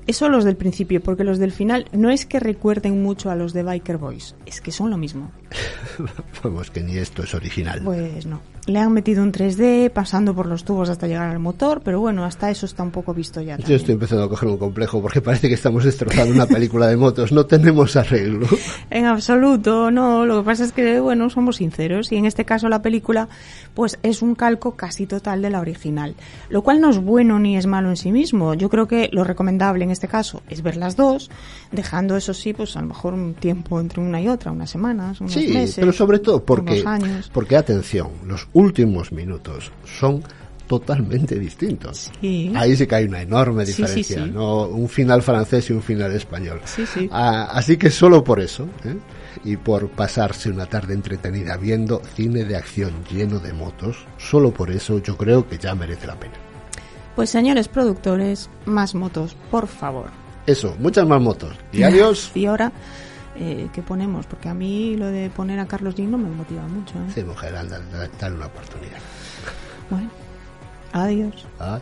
Eso 0.10 0.28
los 0.28 0.44
del 0.44 0.56
principio, 0.56 1.02
porque 1.02 1.24
los 1.24 1.38
del 1.38 1.52
final 1.52 1.86
no 1.92 2.10
es 2.10 2.26
que 2.26 2.40
recuerden 2.40 3.04
mucho 3.04 3.30
a 3.30 3.36
los 3.36 3.54
de 3.54 3.62
Biker 3.62 4.00
Boys, 4.00 4.36
es 4.48 4.60
que 4.60 4.72
son 4.72 4.90
lo 4.90 4.98
mismo. 4.98 5.30
Vamos, 6.44 6.72
que 6.72 6.82
ni 6.82 6.98
esto 6.98 7.22
es 7.22 7.36
original. 7.36 7.82
Pues 7.84 8.26
no. 8.26 8.42
Le 8.66 8.78
han 8.78 8.92
metido 8.94 9.24
un 9.24 9.32
3D 9.32 9.90
pasando 9.90 10.36
por 10.36 10.46
los 10.46 10.64
tubos 10.64 10.90
hasta 10.90 11.08
llegar 11.08 11.30
al 11.30 11.40
motor, 11.40 11.82
pero 11.84 12.00
bueno, 12.00 12.24
hasta 12.24 12.52
eso 12.52 12.68
está 12.68 12.84
un 12.84 12.92
poco 12.92 13.16
visto 13.16 13.42
ya. 13.42 13.56
Yo 13.56 13.62
también. 13.62 13.80
estoy 13.80 13.94
empezando 13.94 14.24
a 14.26 14.30
coger 14.30 14.50
un 14.50 14.58
complejo 14.58 15.02
porque 15.02 15.22
parece 15.22 15.48
que 15.48 15.56
estamos 15.56 15.84
destrozando 15.84 16.36
una 16.36 16.46
película 16.46 16.88
de 16.88 16.96
motos. 16.96 17.32
No 17.32 17.46
tenemos 17.46 17.96
arreglo. 17.96 18.48
En 18.92 19.06
absoluto, 19.06 19.92
no. 19.92 20.26
Lo 20.26 20.40
que 20.40 20.46
pasa 20.46 20.66
es 20.66 20.72
que, 20.72 21.00
bueno, 21.00 21.30
somos 21.30 21.58
sinceros 21.58 22.12
y 22.12 22.18
en 22.18 22.26
este 22.26 22.46
caso 22.46 22.70
la 22.70 22.82
película, 22.82 23.28
pues 23.74 23.98
es 24.04 24.22
un 24.22 24.36
calco 24.36 24.76
casi 24.76 25.08
total 25.08 25.42
de 25.42 25.50
la 25.50 25.62
original. 25.62 26.16
Lo 26.50 26.62
cual 26.62 26.82
no 26.82 26.90
es 26.90 26.98
bueno 26.98 27.40
ni 27.40 27.58
es 27.58 27.66
malo 27.66 27.90
en 27.90 27.98
sí 27.98 28.12
mismo. 28.12 28.54
Yo 28.54 28.70
creo 28.70 28.88
que 28.88 29.10
lo 29.12 29.24
recomendable 29.24 29.84
en 29.84 29.92
este 29.92 29.99
caso 30.08 30.42
es 30.50 30.62
ver 30.62 30.78
las 30.78 30.96
dos, 30.96 31.30
dejando 31.72 32.16
eso 32.16 32.34
sí, 32.34 32.54
pues 32.54 32.76
a 32.78 32.82
lo 32.82 32.88
mejor 32.88 33.14
un 33.14 33.34
tiempo 33.34 33.80
entre 33.80 34.00
una 34.02 34.22
y 34.22 34.28
otra, 34.28 34.52
unas 34.52 34.70
semanas, 34.70 35.20
unos 35.22 35.34
Sí, 35.34 35.48
meses. 35.50 35.76
pero 35.80 35.92
sobre 35.94 36.20
todo 36.20 36.44
porque, 36.44 36.84
años. 36.86 37.30
porque 37.34 37.56
atención, 37.56 38.10
los 38.26 38.48
últimos 38.54 39.12
minutos 39.12 39.72
son 39.86 40.24
totalmente 40.68 41.38
distintos. 41.40 42.12
Sí. 42.22 42.54
Ahí 42.56 42.76
sí 42.76 42.86
que 42.86 42.94
hay 42.96 43.06
una 43.06 43.22
enorme 43.24 43.66
sí, 43.66 43.72
diferencia, 43.82 44.24
sí. 44.26 44.32
¿no? 44.32 44.68
Un 44.68 44.88
final 44.88 45.24
francés 45.24 45.68
y 45.72 45.74
un 45.74 45.82
final 45.82 46.12
español. 46.14 46.62
Ah, 47.12 47.50
así 47.52 47.76
que 47.78 47.90
solo 47.90 48.24
por 48.24 48.40
eso, 48.40 48.66
¿eh? 48.86 48.96
y 49.46 49.58
por 49.58 49.90
pasarse 49.90 50.50
una 50.50 50.68
tarde 50.68 50.94
entretenida 50.94 51.58
viendo 51.58 52.02
cine 52.16 52.44
de 52.44 52.56
acción 52.56 52.92
lleno 53.12 53.40
de 53.40 53.52
motos, 53.54 54.06
solo 54.20 54.52
por 54.54 54.70
eso 54.70 55.00
yo 55.00 55.18
creo 55.18 55.48
que 55.48 55.58
ya 55.58 55.74
merece 55.74 56.06
la 56.06 56.20
pena. 56.20 56.34
Pues 57.20 57.32
señores 57.32 57.68
productores, 57.68 58.50
más 58.64 58.96
motos, 58.96 59.36
por 59.52 59.68
favor. 59.68 60.06
Eso, 60.46 60.74
muchas 60.80 61.06
más 61.06 61.22
motos. 61.22 61.54
Y 61.74 61.84
adiós. 61.84 62.32
Y 62.34 62.46
ahora, 62.46 62.72
eh, 63.36 63.68
¿qué 63.74 63.82
ponemos? 63.82 64.26
Porque 64.26 64.48
a 64.48 64.54
mí 64.54 64.96
lo 64.96 65.08
de 65.08 65.30
poner 65.30 65.60
a 65.60 65.66
Carlos 65.66 65.96
Jean 65.96 66.12
no 66.12 66.18
me 66.18 66.30
motiva 66.30 66.66
mucho. 66.66 66.98
¿eh? 66.98 67.12
Sí, 67.14 67.26
mujer, 67.26 67.58
anda, 67.58 67.82
dale 68.22 68.36
una 68.36 68.46
oportunidad. 68.46 69.00
Bueno, 69.90 70.10
adiós. 70.94 71.46
Adiós. 71.60 71.82